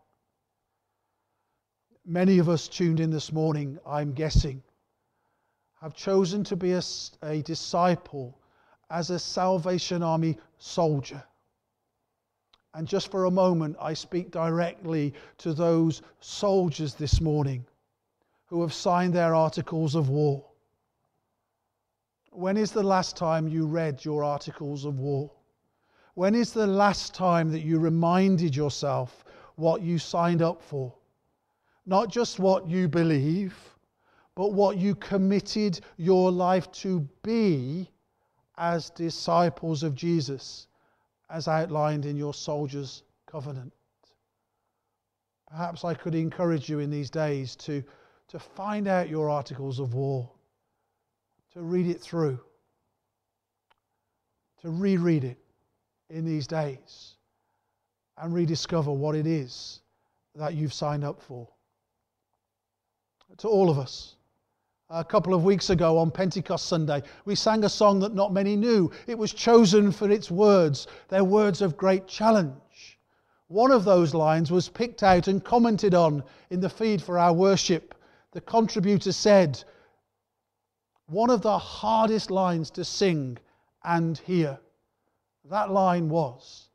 Many 2.04 2.38
of 2.38 2.48
us 2.48 2.68
tuned 2.68 3.00
in 3.00 3.10
this 3.10 3.32
morning, 3.32 3.78
I'm 3.86 4.12
guessing, 4.12 4.62
have 5.80 5.94
chosen 5.94 6.44
to 6.44 6.56
be 6.56 6.72
a, 6.72 6.82
a 7.22 7.42
disciple 7.42 8.38
as 8.90 9.10
a 9.10 9.18
Salvation 9.18 10.02
Army 10.02 10.38
soldier. 10.58 11.24
And 12.74 12.86
just 12.86 13.10
for 13.10 13.24
a 13.24 13.30
moment, 13.30 13.76
I 13.80 13.94
speak 13.94 14.30
directly 14.30 15.14
to 15.38 15.52
those 15.52 16.02
soldiers 16.20 16.94
this 16.94 17.20
morning 17.20 17.66
who 18.46 18.62
have 18.62 18.72
signed 18.72 19.12
their 19.12 19.34
articles 19.34 19.94
of 19.94 20.08
war. 20.08 20.44
When 22.34 22.56
is 22.56 22.72
the 22.72 22.82
last 22.82 23.14
time 23.14 23.46
you 23.46 23.66
read 23.66 24.06
your 24.06 24.24
articles 24.24 24.86
of 24.86 24.98
war? 24.98 25.30
When 26.14 26.34
is 26.34 26.54
the 26.54 26.66
last 26.66 27.14
time 27.14 27.52
that 27.52 27.60
you 27.60 27.78
reminded 27.78 28.56
yourself 28.56 29.22
what 29.56 29.82
you 29.82 29.98
signed 29.98 30.40
up 30.40 30.62
for? 30.62 30.94
Not 31.84 32.08
just 32.08 32.38
what 32.38 32.66
you 32.66 32.88
believe, 32.88 33.54
but 34.34 34.54
what 34.54 34.78
you 34.78 34.94
committed 34.94 35.80
your 35.98 36.32
life 36.32 36.72
to 36.72 37.06
be 37.22 37.90
as 38.56 38.88
disciples 38.88 39.82
of 39.82 39.94
Jesus, 39.94 40.68
as 41.28 41.48
outlined 41.48 42.06
in 42.06 42.16
your 42.16 42.32
soldier's 42.32 43.02
covenant. 43.26 43.74
Perhaps 45.50 45.84
I 45.84 45.92
could 45.92 46.14
encourage 46.14 46.70
you 46.70 46.78
in 46.78 46.88
these 46.88 47.10
days 47.10 47.54
to, 47.56 47.84
to 48.28 48.38
find 48.38 48.88
out 48.88 49.10
your 49.10 49.28
articles 49.28 49.78
of 49.78 49.92
war 49.92 50.31
to 51.52 51.60
read 51.60 51.86
it 51.86 52.00
through, 52.00 52.38
to 54.62 54.70
reread 54.70 55.24
it 55.24 55.38
in 56.10 56.24
these 56.24 56.46
days, 56.46 57.14
and 58.18 58.32
rediscover 58.34 58.92
what 58.92 59.14
it 59.14 59.26
is 59.26 59.80
that 60.34 60.54
you've 60.54 60.72
signed 60.72 61.04
up 61.04 61.20
for. 61.20 61.48
To 63.38 63.48
all 63.48 63.70
of 63.70 63.78
us. 63.78 64.16
A 64.90 65.02
couple 65.02 65.32
of 65.32 65.42
weeks 65.42 65.70
ago 65.70 65.96
on 65.96 66.10
Pentecost 66.10 66.66
Sunday, 66.66 67.02
we 67.24 67.34
sang 67.34 67.64
a 67.64 67.68
song 67.68 67.98
that 68.00 68.14
not 68.14 68.30
many 68.30 68.56
knew. 68.56 68.90
It 69.06 69.16
was 69.16 69.32
chosen 69.32 69.90
for 69.90 70.10
its 70.10 70.30
words. 70.30 70.86
They're 71.08 71.24
words 71.24 71.62
of 71.62 71.78
great 71.78 72.06
challenge. 72.06 72.98
One 73.48 73.70
of 73.70 73.84
those 73.84 74.12
lines 74.12 74.50
was 74.50 74.68
picked 74.68 75.02
out 75.02 75.28
and 75.28 75.42
commented 75.42 75.94
on 75.94 76.22
in 76.50 76.60
the 76.60 76.68
feed 76.68 77.00
for 77.00 77.18
our 77.18 77.32
worship. 77.32 77.94
The 78.32 78.42
contributor 78.42 79.12
said, 79.12 79.64
one 81.12 81.30
of 81.30 81.42
the 81.42 81.58
hardest 81.58 82.30
lines 82.30 82.70
to 82.70 82.84
sing 82.84 83.38
and 83.84 84.18
hear. 84.18 84.58
That 85.50 85.70
line 85.70 86.08
was 86.08 86.68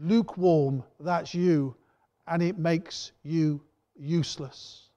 lukewarm, 0.00 0.82
that's 0.98 1.32
you, 1.32 1.76
and 2.26 2.42
it 2.42 2.58
makes 2.58 3.12
you 3.22 3.62
useless. 3.94 4.88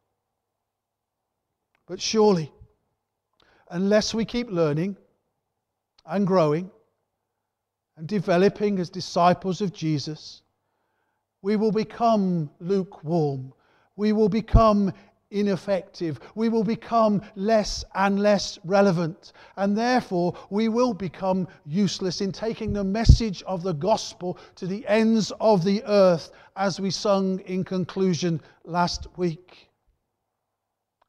But 1.86 2.02
surely, 2.02 2.52
unless 3.70 4.14
we 4.14 4.26
keep 4.26 4.50
learning 4.50 4.98
and 6.06 6.26
growing 6.26 6.72
and 7.98 8.08
developing 8.08 8.80
as 8.80 8.90
disciples 8.90 9.62
of 9.62 9.74
Jesus, 9.74 10.42
we 11.42 11.56
will 11.56 11.72
become 11.72 12.50
lukewarm. 12.60 13.54
We 13.96 14.12
will 14.12 14.30
become 14.30 14.92
ineffective. 15.36 16.20
We 16.34 16.50
will 16.50 16.64
become 16.64 17.22
less 17.36 17.86
and 17.94 18.20
less 18.20 18.58
relevant. 18.64 19.34
And 19.58 19.78
therefore, 19.78 20.34
we 20.50 20.70
will 20.70 20.94
become 20.94 21.48
useless 21.66 22.22
in 22.22 22.32
taking 22.32 22.74
the 22.74 22.84
message 22.84 23.44
of 23.44 23.62
the 23.62 23.74
gospel 23.74 24.40
to 24.56 24.66
the 24.66 24.88
ends 24.88 25.32
of 25.40 25.64
the 25.64 25.84
earth, 25.86 26.32
as 26.56 26.80
we 26.80 26.90
sung 26.90 27.40
in 27.42 27.64
conclusion 27.64 28.42
last 28.64 29.08
week. 29.18 29.70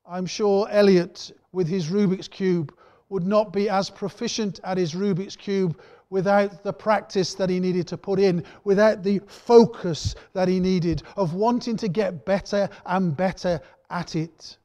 I'm 0.05 0.27
sure 0.27 0.69
Elliot, 0.71 1.33
with 1.53 1.69
his 1.69 1.89
Rubik's 1.89 2.29
Cube, 2.29 2.75
would 3.09 3.27
not 3.27 3.53
be 3.53 3.69
as 3.69 3.89
proficient 3.89 4.59
at 4.65 4.77
his 4.77 4.95
Rubik's 4.95 5.37
Cube 5.37 5.81
without 6.11 6.63
the 6.63 6.73
practice 6.73 7.35
that 7.35 7.51
he 7.51 7.59
needed 7.59 7.87
to 7.89 7.97
put 7.97 8.19
in, 8.19 8.45
without 8.65 9.03
the 9.03 9.21
focus 9.27 10.15
that 10.33 10.49
he 10.49 10.61
needed 10.61 11.03
of 11.17 11.35
wanting 11.35 11.77
to 11.77 11.89
get 11.89 12.25
better 12.25 12.69
and 12.87 13.17
better 13.17 13.61
at 13.91 14.17
it. 14.17 14.59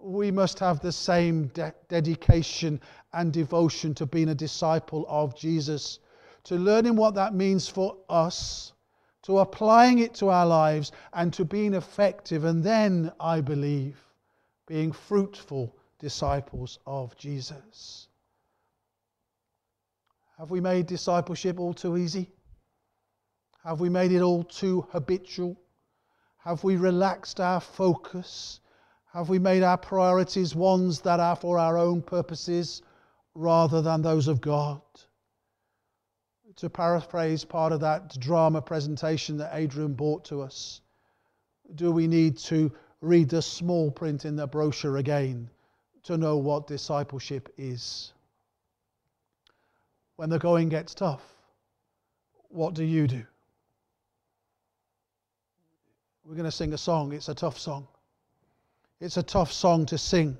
We 0.00 0.30
must 0.30 0.58
have 0.58 0.80
the 0.80 0.92
same 0.92 1.46
de- 1.48 1.74
dedication 1.88 2.80
and 3.12 3.32
devotion 3.32 3.94
to 3.94 4.06
being 4.06 4.30
a 4.30 4.34
disciple 4.34 5.06
of 5.08 5.36
Jesus, 5.36 6.00
to 6.44 6.56
learning 6.56 6.96
what 6.96 7.14
that 7.14 7.34
means 7.34 7.68
for 7.68 7.96
us, 8.08 8.72
to 9.22 9.38
applying 9.38 10.00
it 10.00 10.14
to 10.14 10.28
our 10.28 10.46
lives, 10.46 10.90
and 11.12 11.32
to 11.34 11.44
being 11.44 11.74
effective, 11.74 12.44
and 12.44 12.64
then, 12.64 13.12
I 13.20 13.40
believe, 13.40 14.02
being 14.66 14.90
fruitful 14.90 15.76
disciples 16.00 16.80
of 16.86 17.16
Jesus. 17.16 18.08
Have 20.38 20.50
we 20.50 20.60
made 20.60 20.86
discipleship 20.86 21.60
all 21.60 21.74
too 21.74 21.96
easy? 21.96 22.28
Have 23.62 23.78
we 23.78 23.88
made 23.88 24.10
it 24.10 24.22
all 24.22 24.42
too 24.42 24.84
habitual? 24.90 25.56
Have 26.44 26.64
we 26.64 26.76
relaxed 26.76 27.38
our 27.38 27.60
focus? 27.60 28.60
Have 29.12 29.28
we 29.28 29.38
made 29.38 29.62
our 29.62 29.78
priorities 29.78 30.56
ones 30.56 31.00
that 31.02 31.20
are 31.20 31.36
for 31.36 31.56
our 31.56 31.78
own 31.78 32.02
purposes 32.02 32.82
rather 33.34 33.80
than 33.80 34.02
those 34.02 34.26
of 34.26 34.40
God? 34.40 34.82
To 36.56 36.68
paraphrase 36.68 37.44
part 37.44 37.72
of 37.72 37.80
that 37.80 38.18
drama 38.18 38.60
presentation 38.60 39.36
that 39.36 39.54
Adrian 39.54 39.94
brought 39.94 40.24
to 40.26 40.42
us, 40.42 40.80
do 41.76 41.92
we 41.92 42.08
need 42.08 42.38
to 42.38 42.72
read 43.00 43.28
the 43.28 43.40
small 43.40 43.92
print 43.92 44.24
in 44.24 44.34
the 44.34 44.48
brochure 44.48 44.96
again 44.96 45.48
to 46.02 46.16
know 46.16 46.38
what 46.38 46.66
discipleship 46.66 47.54
is? 47.56 48.12
When 50.16 50.28
the 50.28 50.40
going 50.40 50.70
gets 50.70 50.92
tough, 50.92 51.22
what 52.48 52.74
do 52.74 52.82
you 52.82 53.06
do? 53.06 53.24
We're 56.24 56.36
going 56.36 56.44
to 56.44 56.52
sing 56.52 56.72
a 56.72 56.78
song. 56.78 57.12
It's 57.12 57.28
a 57.28 57.34
tough 57.34 57.58
song. 57.58 57.88
It's 59.00 59.16
a 59.16 59.22
tough 59.22 59.52
song 59.52 59.86
to 59.86 59.98
sing. 59.98 60.36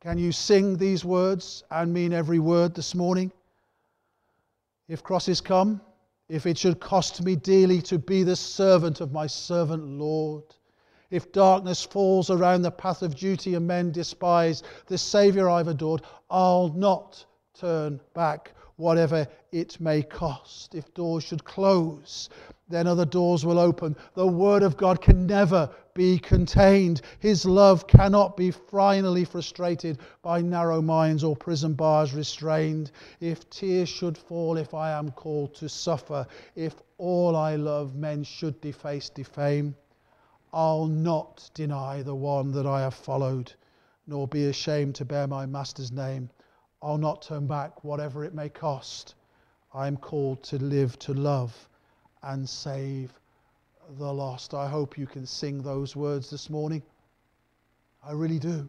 Can 0.00 0.18
you 0.18 0.30
sing 0.30 0.76
these 0.76 1.04
words 1.04 1.64
and 1.70 1.92
mean 1.92 2.12
every 2.12 2.38
word 2.38 2.76
this 2.76 2.94
morning? 2.94 3.32
If 4.86 5.02
crosses 5.02 5.40
come, 5.40 5.80
if 6.28 6.46
it 6.46 6.56
should 6.56 6.78
cost 6.78 7.24
me 7.24 7.34
dearly 7.34 7.82
to 7.82 7.98
be 7.98 8.22
the 8.22 8.36
servant 8.36 9.00
of 9.00 9.10
my 9.10 9.26
servant 9.26 9.84
Lord, 9.84 10.44
if 11.10 11.32
darkness 11.32 11.82
falls 11.82 12.30
around 12.30 12.62
the 12.62 12.70
path 12.70 13.02
of 13.02 13.16
duty 13.16 13.56
and 13.56 13.66
men 13.66 13.90
despise 13.90 14.62
the 14.86 14.98
Saviour 14.98 15.50
I've 15.50 15.68
adored, 15.68 16.02
I'll 16.30 16.68
not 16.68 17.24
turn 17.54 18.00
back, 18.14 18.52
whatever 18.76 19.26
it 19.50 19.80
may 19.80 20.02
cost. 20.02 20.76
If 20.76 20.94
doors 20.94 21.24
should 21.24 21.44
close 21.44 22.28
then 22.70 22.86
other 22.86 23.06
doors 23.06 23.46
will 23.46 23.58
open. 23.58 23.96
The 24.14 24.26
Word 24.26 24.62
of 24.62 24.76
God 24.76 25.00
can 25.00 25.26
never 25.26 25.70
be 25.94 26.18
contained. 26.18 27.00
His 27.18 27.46
love 27.46 27.86
cannot 27.86 28.36
be 28.36 28.50
finally 28.50 29.24
frustrated 29.24 29.98
by 30.20 30.42
narrow 30.42 30.82
minds 30.82 31.24
or 31.24 31.34
prison 31.34 31.72
bars 31.72 32.12
restrained. 32.12 32.90
If 33.20 33.48
tears 33.48 33.88
should 33.88 34.18
fall, 34.18 34.58
if 34.58 34.74
I 34.74 34.90
am 34.92 35.10
called 35.12 35.54
to 35.56 35.68
suffer, 35.68 36.26
if 36.54 36.74
all 36.98 37.34
I 37.36 37.56
love 37.56 37.94
men 37.94 38.22
should 38.22 38.60
deface, 38.60 39.08
defame, 39.08 39.74
I'll 40.52 40.86
not 40.86 41.50
deny 41.54 42.02
the 42.02 42.14
one 42.14 42.52
that 42.52 42.66
I 42.66 42.82
have 42.82 42.94
followed, 42.94 43.52
nor 44.06 44.28
be 44.28 44.44
ashamed 44.46 44.94
to 44.96 45.04
bear 45.06 45.26
my 45.26 45.46
Master's 45.46 45.92
name. 45.92 46.28
I'll 46.82 46.98
not 46.98 47.22
turn 47.22 47.46
back, 47.46 47.82
whatever 47.82 48.24
it 48.24 48.34
may 48.34 48.50
cost. 48.50 49.14
I 49.72 49.86
am 49.86 49.96
called 49.96 50.42
to 50.44 50.58
live, 50.58 50.98
to 51.00 51.14
love 51.14 51.68
and 52.22 52.48
save 52.48 53.12
the 53.98 54.12
lost. 54.12 54.54
I 54.54 54.68
hope 54.68 54.98
you 54.98 55.06
can 55.06 55.26
sing 55.26 55.62
those 55.62 55.96
words 55.96 56.30
this 56.30 56.50
morning. 56.50 56.82
I 58.04 58.12
really 58.12 58.38
do. 58.38 58.68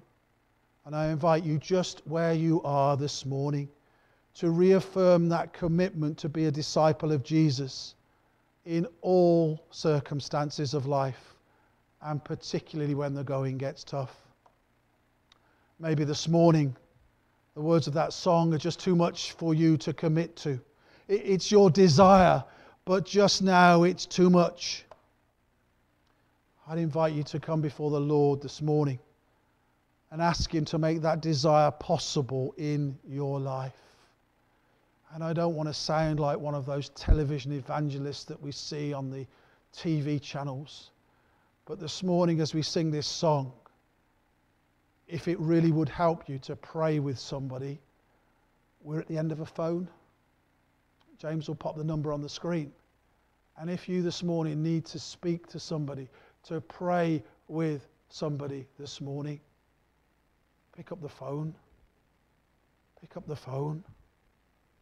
And 0.86 0.96
I 0.96 1.10
invite 1.10 1.44
you 1.44 1.58
just 1.58 2.02
where 2.06 2.34
you 2.34 2.62
are 2.64 2.98
this 2.98 3.26
morning 3.26 3.70
to 4.36 4.50
reaffirm 4.50 5.30
that 5.30 5.54
commitment 5.54 6.18
to 6.20 6.30
be 6.30 6.46
a 6.46 6.52
disciple 6.52 7.12
of 7.12 7.24
Jesus 7.24 7.96
in 8.66 8.88
all 9.02 9.62
circumstances 9.72 10.74
of 10.74 10.86
life, 10.86 11.36
and 12.02 12.24
particularly 12.24 12.96
when 12.96 13.14
the 13.14 13.24
going 13.24 13.58
gets 13.58 13.84
tough. 13.84 14.16
Maybe 15.80 16.04
this 16.04 16.28
morning, 16.28 16.76
the 17.56 17.62
words 17.62 17.88
of 17.88 17.94
that 17.96 18.14
song 18.14 18.54
are 18.54 18.58
just 18.60 18.80
too 18.80 18.96
much 18.96 19.34
for 19.34 19.54
you 19.54 19.76
to 19.78 19.94
commit 19.94 20.36
to. 20.38 20.60
It's 21.08 21.52
your 21.52 21.70
desire, 21.70 22.44
but 22.90 23.06
just 23.06 23.44
now 23.44 23.84
it's 23.84 24.08
too 24.08 24.32
much. 24.32 24.84
I'd 26.68 26.80
invite 26.80 27.14
you 27.14 27.22
to 27.26 27.40
come 27.40 27.62
before 27.62 27.92
the 27.92 28.00
Lord 28.00 28.42
this 28.42 28.64
morning 28.64 28.98
and 30.10 30.20
ask 30.20 30.52
Him 30.52 30.66
to 30.66 30.80
make 30.80 31.02
that 31.02 31.22
desire 31.22 31.70
possible 31.70 32.52
in 32.58 32.98
your 33.08 33.40
life. 33.40 33.78
And 35.14 35.24
I 35.24 35.34
don't 35.34 35.54
want 35.54 35.70
to 35.70 35.74
sound 35.74 36.20
like 36.20 36.40
one 36.40 36.56
of 36.56 36.66
those 36.66 36.90
television 36.90 37.52
evangelists 37.52 38.24
that 38.24 38.42
we 38.42 38.52
see 38.52 38.92
on 38.92 39.12
the 39.12 39.28
TV 39.72 40.20
channels. 40.20 40.90
But 41.68 41.80
this 41.80 42.02
morning, 42.02 42.42
as 42.42 42.56
we 42.56 42.64
sing 42.64 42.90
this 42.90 43.06
song, 43.06 43.52
if 45.08 45.28
it 45.28 45.40
really 45.40 45.72
would 45.72 45.90
help 45.90 46.28
you 46.28 46.40
to 46.40 46.56
pray 46.56 46.98
with 46.98 47.20
somebody, 47.20 47.78
we're 48.82 49.00
at 49.00 49.08
the 49.08 49.20
end 49.20 49.32
of 49.32 49.42
a 49.42 49.46
phone. 49.46 49.88
James 51.20 51.48
will 51.48 51.54
pop 51.54 51.78
the 51.78 51.84
number 51.84 52.12
on 52.12 52.24
the 52.24 52.30
screen. 52.30 52.72
And 53.60 53.70
if 53.70 53.90
you 53.90 54.02
this 54.02 54.24
morning 54.24 54.64
need 54.64 54.86
to 54.86 55.00
speak 55.00 55.48
to 55.48 55.60
somebody, 55.60 56.08
to 56.44 56.62
pray 56.62 57.22
with 57.50 57.88
somebody 58.08 58.66
this 58.80 59.02
morning, 59.02 59.42
pick 60.76 60.94
up 60.94 61.02
the 61.02 61.10
phone. 61.10 61.54
Pick 63.02 63.18
up 63.18 63.28
the 63.28 63.36
phone. 63.36 63.84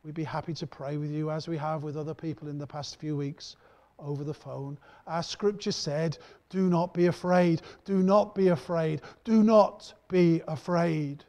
We'd 0.04 0.14
be 0.14 0.24
happy 0.24 0.54
to 0.54 0.68
pray 0.68 0.98
with 0.98 1.12
you 1.12 1.32
as 1.32 1.48
we 1.48 1.58
have 1.58 1.82
with 1.82 1.98
other 1.98 2.14
people 2.14 2.50
in 2.50 2.60
the 2.60 2.68
past 2.68 3.00
few 3.00 3.18
weeks 3.18 3.56
over 3.98 4.24
the 4.24 4.34
phone. 4.34 4.78
Our 5.08 5.24
scripture 5.24 5.72
said, 5.72 6.20
Do 6.50 6.70
not 6.70 6.94
be 6.94 7.08
afraid. 7.08 7.64
Do 7.84 8.04
not 8.04 8.36
be 8.36 8.50
afraid. 8.50 9.02
Do 9.24 9.42
not 9.44 9.92
be 10.08 10.44
afraid. 10.48 11.24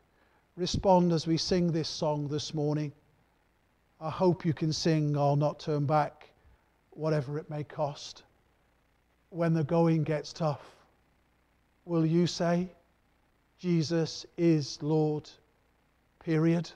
Respond 0.56 1.12
as 1.12 1.26
we 1.26 1.38
sing 1.38 1.72
this 1.72 1.88
song 1.88 2.28
this 2.28 2.52
morning. 2.52 2.92
I 4.00 4.10
hope 4.10 4.44
you 4.44 4.52
can 4.52 4.72
sing, 4.72 5.16
I'll 5.16 5.34
not 5.34 5.58
turn 5.58 5.86
back, 5.86 6.27
whatever 6.98 7.38
it 7.38 7.48
may 7.48 7.62
cost. 7.62 8.24
When 9.30 9.54
the 9.54 9.62
going 9.62 10.02
gets 10.02 10.32
tough, 10.32 10.64
will 11.84 12.04
you 12.04 12.26
say, 12.26 12.68
Jesus 13.58 14.26
is 14.36 14.82
Lord? 14.82 15.30
Period. 16.24 16.70